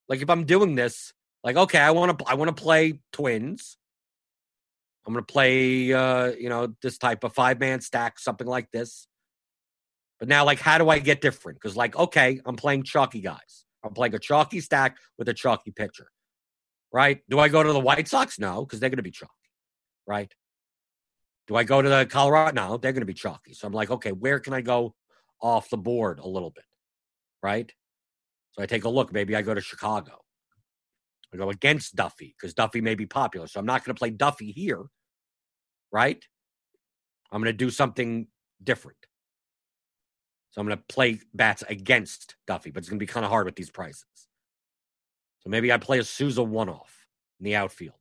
[0.09, 3.77] Like if I'm doing this, like okay, I want to I want to play Twins.
[5.07, 8.71] I'm going to play, uh, you know, this type of five man stack, something like
[8.73, 9.07] this.
[10.19, 11.61] But now, like, how do I get different?
[11.61, 13.65] Because, like, okay, I'm playing chalky guys.
[13.85, 16.09] I'm playing a chalky stack with a chalky pitcher,
[16.93, 17.21] right?
[17.31, 18.39] Do I go to the White Sox?
[18.39, 19.33] No, because they're going to be chalky,
[20.07, 20.33] right?
[21.47, 22.53] Do I go to the Colorado?
[22.55, 23.53] No, they're going to be chalky.
[23.53, 24.97] So I'm like, okay, where can I go
[25.41, 26.65] off the board a little bit,
[27.43, 27.71] right?
[28.53, 29.13] So I take a look.
[29.13, 30.19] Maybe I go to Chicago.
[31.33, 33.47] I go against Duffy because Duffy may be popular.
[33.47, 34.87] So I'm not going to play Duffy here
[35.93, 36.25] right?
[37.31, 38.29] I'm going to do something
[38.63, 38.99] different.
[40.51, 43.31] So I'm going to play bats against Duffy, but it's going to be kind of
[43.31, 44.05] hard with these prices.
[45.41, 47.07] So maybe I play a Souza one off
[47.39, 47.99] in the outfield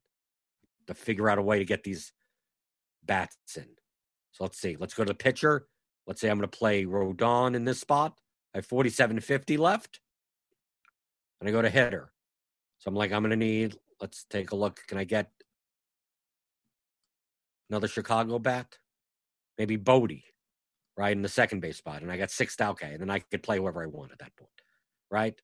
[0.88, 2.14] to figure out a way to get these
[3.04, 3.68] bats in.
[4.32, 4.78] So let's see.
[4.80, 5.68] Let's go to the pitcher.
[6.08, 8.18] Let's say I'm going to play Rodon in this spot.
[8.54, 10.00] I have 47.50 left.
[11.40, 12.12] And I go to hitter.
[12.80, 14.80] So I'm like, I'm going to need, let's take a look.
[14.88, 15.30] Can I get
[17.70, 18.78] another Chicago bat,
[19.58, 20.22] maybe Bote,
[20.98, 23.44] right in the second base spot, and I got six okay, and then I could
[23.44, 24.52] play whoever I want at that point,
[25.12, 25.40] right?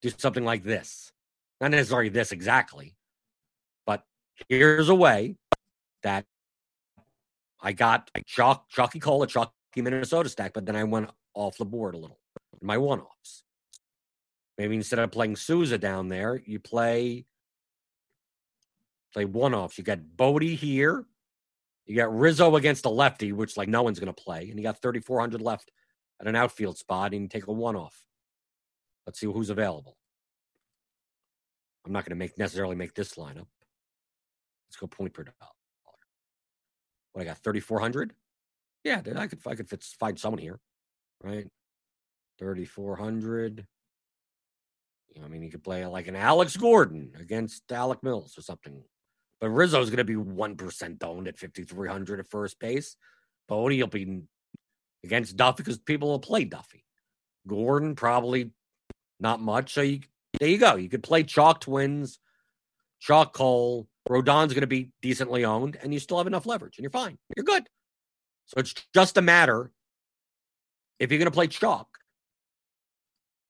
[0.00, 1.12] Do something like this,
[1.60, 2.96] not necessarily this exactly,
[3.86, 4.04] but
[4.48, 5.36] here's a way
[6.02, 6.24] that
[7.60, 11.56] I got a Chalk, Chalky Cole, a Chalky Minnesota stack, but then I went off
[11.56, 12.18] the board a little
[12.60, 13.44] in my one offs.
[14.58, 17.26] Maybe instead of playing Souza down there, you play
[19.12, 19.78] play one offs.
[19.78, 21.06] You got Bote here.
[21.86, 24.62] You got Rizzo against a lefty, which like no one's going to play, and you
[24.62, 25.70] got 3,400 left
[26.20, 28.04] at an outfield spot, and you take a one off.
[29.06, 29.96] Let's see who's available.
[31.84, 33.48] I'm not going to make necessarily make this lineup.
[34.68, 35.52] Let's go point per dollar.
[37.12, 38.14] what I got, 3,400?
[38.84, 40.60] Yeah, I could I could fit, find someone here,
[41.22, 41.46] right?
[42.38, 43.66] 3,400.
[45.14, 48.42] You know, I mean, you could play like an Alex Gordon against Alec Mills or
[48.42, 48.82] something.
[49.42, 52.96] But Rizzo's going to be 1% owned at 5,300 at first base.
[53.48, 54.22] Bote will be
[55.02, 56.84] against Duffy because people will play Duffy.
[57.48, 58.52] Gordon, probably
[59.18, 59.74] not much.
[59.74, 59.98] So you,
[60.38, 60.76] there you go.
[60.76, 62.20] You could play Chalk Twins,
[63.00, 63.88] Chalk Cole.
[64.08, 67.18] Rodon's going to be decently owned, and you still have enough leverage, and you're fine.
[67.36, 67.64] You're good.
[68.46, 69.72] So it's just a matter
[71.00, 71.88] if you're going to play chalk,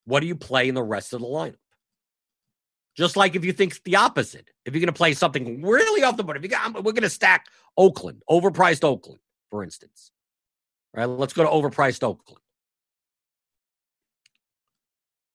[0.06, 1.56] what do you play in the rest of the lineup?
[2.96, 6.16] Just like if you think the opposite, if you're going to play something really off
[6.16, 9.20] the board, if you got, we're going to stack Oakland, overpriced Oakland,
[9.50, 10.10] for instance.
[10.94, 12.38] All right, let's go to overpriced Oakland.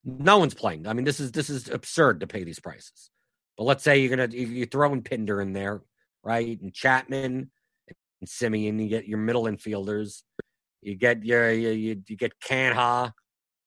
[0.04, 0.88] No one's playing.
[0.88, 3.10] I mean, this is this is absurd to pay these prices.
[3.58, 5.82] But let's say you're gonna you're throwing Pinder in there,
[6.24, 7.50] right, and Chapman
[8.22, 8.82] and Semien.
[8.82, 10.22] You get your middle infielders.
[10.82, 13.12] You get your you, you, you get Canha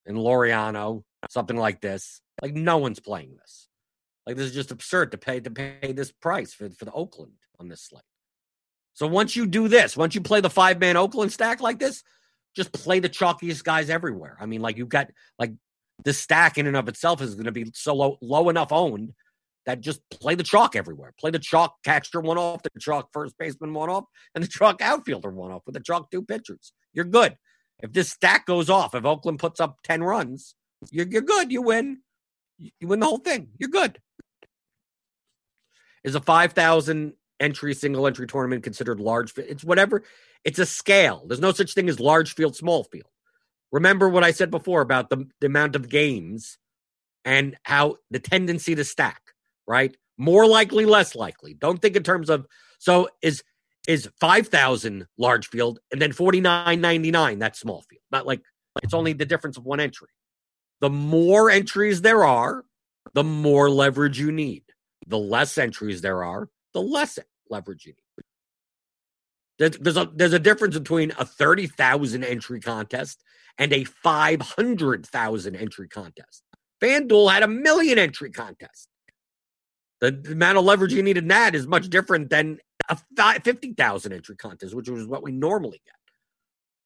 [0.07, 2.22] and Laureano, something like this.
[2.41, 3.68] Like no one's playing this.
[4.27, 7.33] Like this is just absurd to pay to pay this price for for the Oakland
[7.59, 8.03] on this slate.
[8.95, 12.03] So once you do this, once you play the five man Oakland stack like this,
[12.55, 14.37] just play the chalkiest guys everywhere.
[14.41, 15.53] I mean, like you've got like
[16.05, 19.12] this stack in and of itself is going to be so low, low enough owned
[19.66, 21.12] that just play the chalk everywhere.
[21.18, 24.05] Play the chalk catcher one off, the chalk first baseman one off,
[24.35, 26.73] and the chalk outfielder one off with the chalk two pitchers.
[26.93, 27.37] You're good.
[27.83, 30.55] If this stack goes off, if Oakland puts up 10 runs,
[30.91, 31.53] you're, you're good.
[31.53, 32.01] You win.
[32.59, 33.49] You win the whole thing.
[33.59, 33.99] You're good.
[36.05, 39.36] Is a 5,000 entry single entry tournament considered large?
[39.36, 40.03] It's whatever.
[40.44, 41.24] It's a scale.
[41.26, 43.11] There's no such thing as large field, small field.
[43.72, 46.59] Remember what I said before about the, the amount of games
[47.24, 49.22] and how the tendency to stack
[49.70, 49.96] right?
[50.18, 51.55] More likely, less likely.
[51.55, 52.46] Don't think in terms of
[52.78, 53.42] so is
[53.88, 58.03] is five thousand large field and then forty nine ninety nine that small field.
[58.11, 58.42] Not like
[58.82, 60.09] it's only the difference of one entry.
[60.80, 62.64] The more entries there are,
[63.14, 64.64] the more leverage you need.
[65.11, 67.19] The less entries there are, the less
[67.51, 68.25] leverage you need.
[69.59, 73.23] There's, there's a there's a difference between a thirty thousand entry contest
[73.59, 76.45] and a five hundred thousand entry contest.
[76.81, 78.89] FanDuel had a million entry contest.
[80.01, 82.59] The, the amount of leverage you need in that is much different than
[82.89, 85.95] a 50,000 entry contest, which was what we normally get.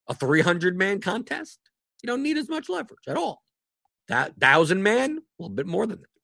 [0.09, 1.59] A 300 man contest,
[2.03, 3.41] you don't need as much leverage at all.
[4.09, 6.14] That thousand man, a little bit more than that.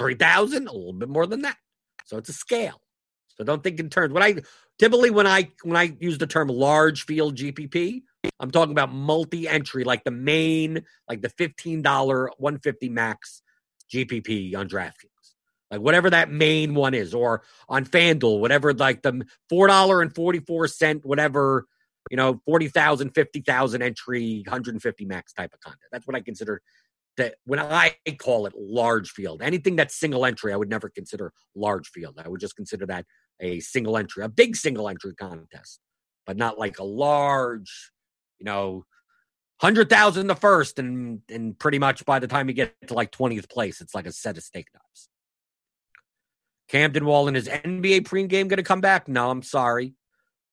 [0.00, 1.56] 3,000, a little bit more than that.
[2.06, 2.80] So it's a scale.
[3.28, 4.12] So don't think in terms.
[4.12, 4.36] When I
[4.78, 8.02] typically when I when I use the term large field GPP,
[8.38, 13.42] I'm talking about multi-entry, like the main, like the $15 150 max
[13.92, 15.34] GPP on DraftKings
[15.70, 20.14] like whatever that main one is, or on FanDuel, whatever like the four dollar and
[20.14, 21.66] forty four cent, whatever
[22.10, 25.82] you know, 40,000, 50,000 entry, 150 max type of content.
[25.92, 26.62] That's what I consider
[27.16, 29.42] that when I call it large field.
[29.42, 32.20] Anything that's single entry, I would never consider large field.
[32.22, 33.04] I would just consider that
[33.40, 35.80] a single entry, a big single entry contest,
[36.26, 37.90] but not like a large,
[38.38, 38.84] you know,
[39.60, 43.10] hundred thousand the first, and and pretty much by the time you get to like
[43.10, 45.08] twentieth place, it's like a set of steak knives.
[46.68, 49.08] Camden Wallen is NBA pregame going to come back?
[49.08, 49.94] No, I'm sorry.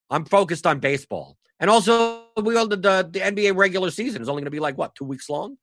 [0.10, 1.38] I'm focused on baseball.
[1.60, 4.60] And also, we all, the, the, the NBA regular season is only going to be
[4.60, 5.58] like, what, two weeks long?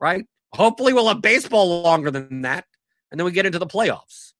[0.00, 0.24] Right?
[0.52, 2.64] Hopefully, we'll have baseball longer than that.
[3.10, 4.32] And then we get into the playoffs.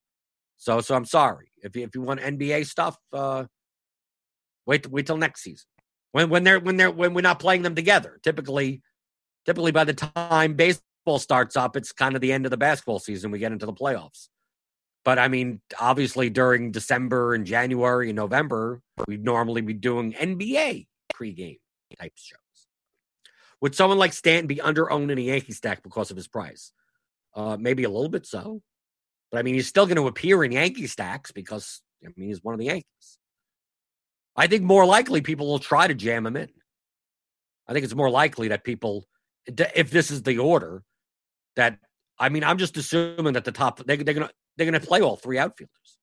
[0.56, 1.50] So, so I'm sorry.
[1.62, 3.44] If you, if you want NBA stuff, uh,
[4.66, 5.66] wait, wait till next season.
[6.12, 8.18] When, when they're, when they're, when we're not playing them together.
[8.22, 8.82] Typically,
[9.46, 12.98] typically by the time baseball starts up, it's kind of the end of the basketball
[12.98, 13.30] season.
[13.30, 14.28] We get into the playoffs.
[15.04, 20.86] But I mean, obviously during December and January and November, we'd normally be doing NBA
[21.14, 21.60] pregame
[21.98, 22.38] type shows.
[23.60, 26.72] Would someone like Stanton be under owned in a Yankee stack because of his price?
[27.34, 28.62] Uh, maybe a little bit so.
[29.30, 32.42] But I mean, he's still going to appear in Yankee stacks because I mean he's
[32.42, 33.18] one of the Yankees.
[34.36, 36.48] I think more likely people will try to jam him in.
[37.66, 39.04] I think it's more likely that people,
[39.46, 40.82] if this is the order,
[41.56, 41.78] that
[42.18, 45.00] I mean, I'm just assuming that the top they, they're gonna they're going to play
[45.00, 45.98] all three outfielders.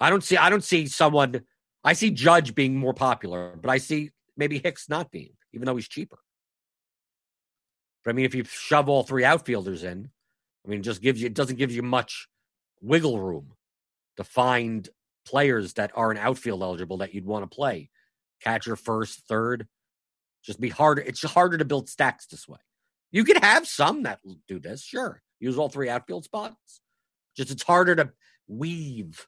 [0.00, 0.36] I don't see.
[0.36, 1.42] I don't see someone.
[1.82, 5.76] I see Judge being more popular, but I see maybe Hicks not being, even though
[5.76, 6.18] he's cheaper.
[8.04, 10.10] But I mean, if you shove all three outfielders in,
[10.64, 11.26] I mean, it just gives you.
[11.26, 12.28] It doesn't give you much
[12.82, 13.52] wiggle room
[14.16, 14.88] to find
[15.26, 17.90] players that are an outfield eligible that you'd want to play.
[18.42, 19.66] Catcher first, third.
[20.42, 21.00] Just be harder.
[21.00, 22.58] It's harder to build stacks this way.
[23.10, 25.22] You could have some that do this, sure.
[25.40, 26.80] Use all three outfield spots.
[27.36, 28.10] Just it's harder to
[28.46, 29.26] weave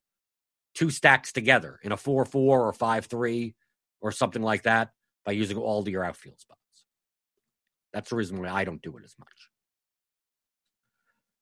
[0.75, 3.55] two stacks together in a 4 4 or 5 3
[4.03, 4.91] or something like that
[5.27, 6.61] by using all of your outfield spots.
[7.93, 9.51] That's the reason why I don't do it as much.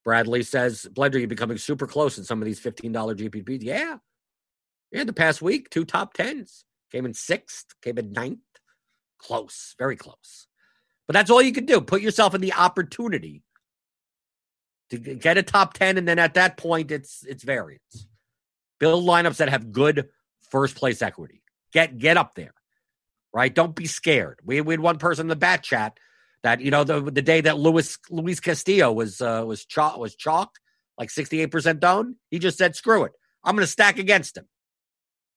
[0.03, 3.63] Bradley says, Blender, you're becoming super close in some of these $15 GPPs.
[3.63, 3.97] Yeah.
[4.91, 6.65] Yeah, the past week, two top tens.
[6.91, 8.39] Came in sixth, came in ninth.
[9.19, 10.47] Close, very close.
[11.07, 11.81] But that's all you can do.
[11.81, 13.43] Put yourself in the opportunity
[14.89, 18.07] to get a top 10, and then at that point, it's it's variance.
[18.79, 20.09] Build lineups that have good
[20.49, 21.43] first place equity.
[21.71, 22.54] Get get up there.
[23.35, 23.53] Right?
[23.53, 24.39] Don't be scared.
[24.45, 25.99] We, we had one person in the bat chat
[26.43, 30.15] that you know the the day that Luis Luis Castillo was uh, was chalk was
[30.15, 30.51] chalk
[30.97, 32.15] like sixty eight percent down.
[32.31, 33.11] He just said, "Screw it,
[33.43, 34.47] I'm going to stack against him,"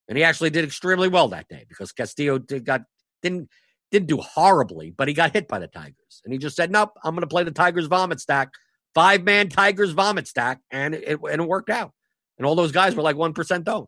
[0.06, 2.82] and he actually did extremely well that day because Castillo did, got
[3.20, 3.48] didn't
[3.90, 6.90] didn't do horribly, but he got hit by the Tigers, and he just said, "Nope,
[7.02, 8.50] I'm going to play the Tigers vomit stack,
[8.94, 11.92] five man Tigers vomit stack," and it and it worked out,
[12.36, 13.86] and all those guys were like one percent down.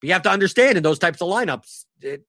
[0.00, 2.24] But you have to understand in those types of lineups, it,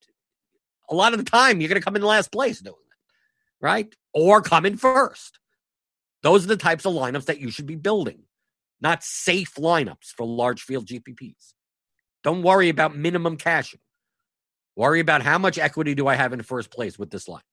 [0.90, 3.94] a lot of the time you're going to come in last place doing that, right?
[4.14, 5.40] Or come in first.
[6.24, 8.24] Those are the types of lineups that you should be building,
[8.82, 11.54] not safe lineups for large field GPPs.
[12.24, 13.80] Don't worry about minimum cashing.
[14.76, 17.44] Worry about how much equity do I have in first place with this line.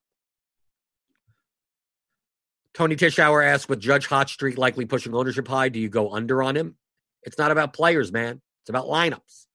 [2.74, 6.56] Tony Tishauer asks, with Judge Hot likely pushing ownership high, do you go under on
[6.56, 6.76] him?
[7.22, 8.40] It's not about players, man.
[8.62, 9.46] It's about lineups.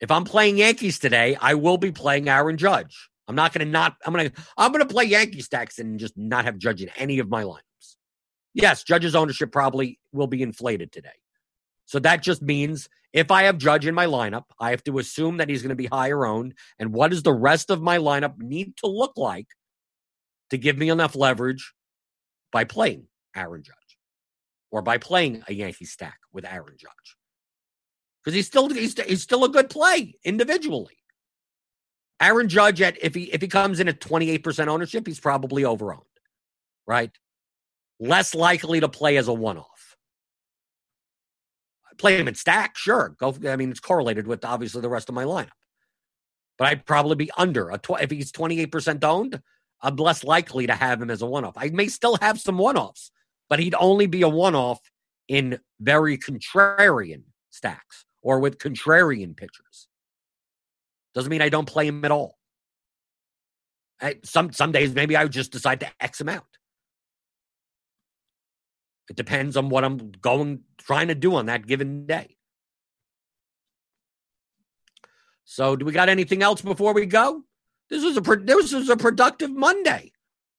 [0.00, 3.10] If I'm playing Yankees today, I will be playing Aaron Judge.
[3.28, 3.96] I'm not going to not.
[4.04, 4.42] I'm going to.
[4.56, 7.44] I'm going to play Yankee stacks and just not have Judge in any of my
[7.44, 7.96] lineups.
[8.54, 11.10] Yes, Judge's ownership probably will be inflated today.
[11.84, 15.36] So that just means if I have Judge in my lineup, I have to assume
[15.36, 16.54] that he's going to be higher owned.
[16.78, 19.48] And what does the rest of my lineup need to look like
[20.50, 21.72] to give me enough leverage
[22.52, 23.98] by playing Aaron Judge
[24.70, 27.16] or by playing a Yankee stack with Aaron Judge?
[28.22, 30.96] Because he's still he's, he's still a good play individually.
[32.20, 36.02] Aaron Judge at if he if he comes in at 28% ownership, he's probably overowned.
[36.86, 37.10] Right?
[37.98, 39.96] Less likely to play as a one-off.
[41.96, 43.14] Play him in stack, sure.
[43.18, 45.48] Go I mean it's correlated with obviously the rest of my lineup.
[46.58, 49.40] But I'd probably be under a tw- if he's 28% owned,
[49.80, 51.54] I'm less likely to have him as a one-off.
[51.56, 53.10] I may still have some one-offs,
[53.48, 54.78] but he'd only be a one-off
[55.26, 59.88] in very contrarian stacks or with contrarian pitchers.
[61.14, 62.36] Doesn't mean I don't play him at all.
[64.00, 66.44] I, some some days maybe I would just decide to X him out.
[69.08, 72.36] It depends on what I'm going trying to do on that given day.
[75.44, 77.42] So, do we got anything else before we go?
[77.90, 80.12] This was a this was a productive Monday.